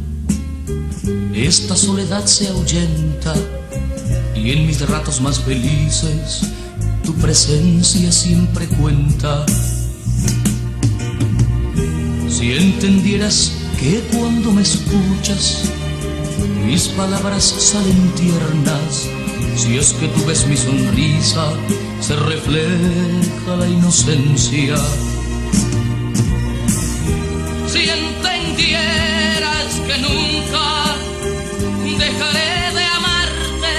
[1.33, 3.33] esta soledad se ahuyenta
[4.35, 6.41] y en mis ratos más felices
[7.03, 9.45] tu presencia siempre cuenta.
[12.37, 15.71] Si entendieras que cuando me escuchas,
[16.65, 19.07] mis palabras salen tiernas,
[19.55, 21.53] si es que tú ves mi sonrisa,
[22.01, 24.75] se refleja la inocencia.
[27.67, 30.97] Si entendieras que nunca
[31.97, 33.77] dejaré de amarte,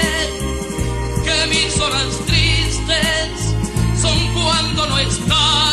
[1.23, 3.53] que mis horas tristes
[4.01, 5.66] son cuando no estás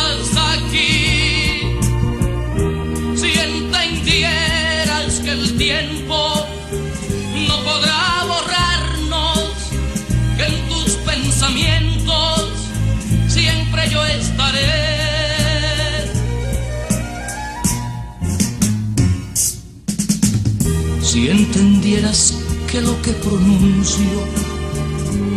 [21.85, 24.25] que lo que pronuncio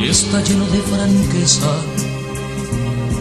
[0.00, 1.70] está lleno de franqueza,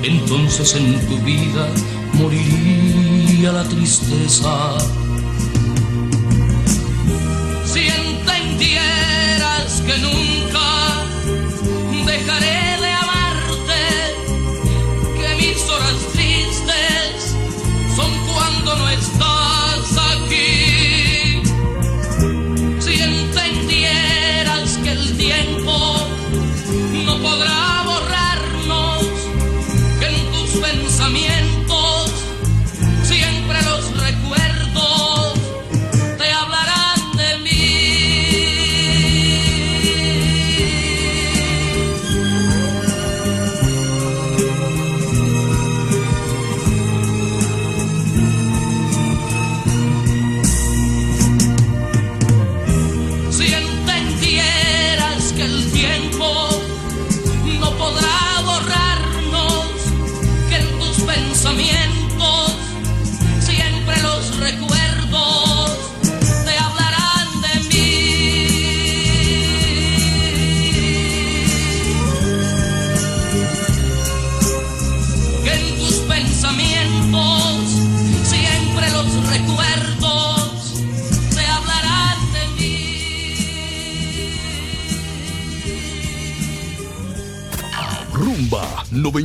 [0.02, 1.68] entonces en tu vida
[2.14, 4.78] moriría la tristeza.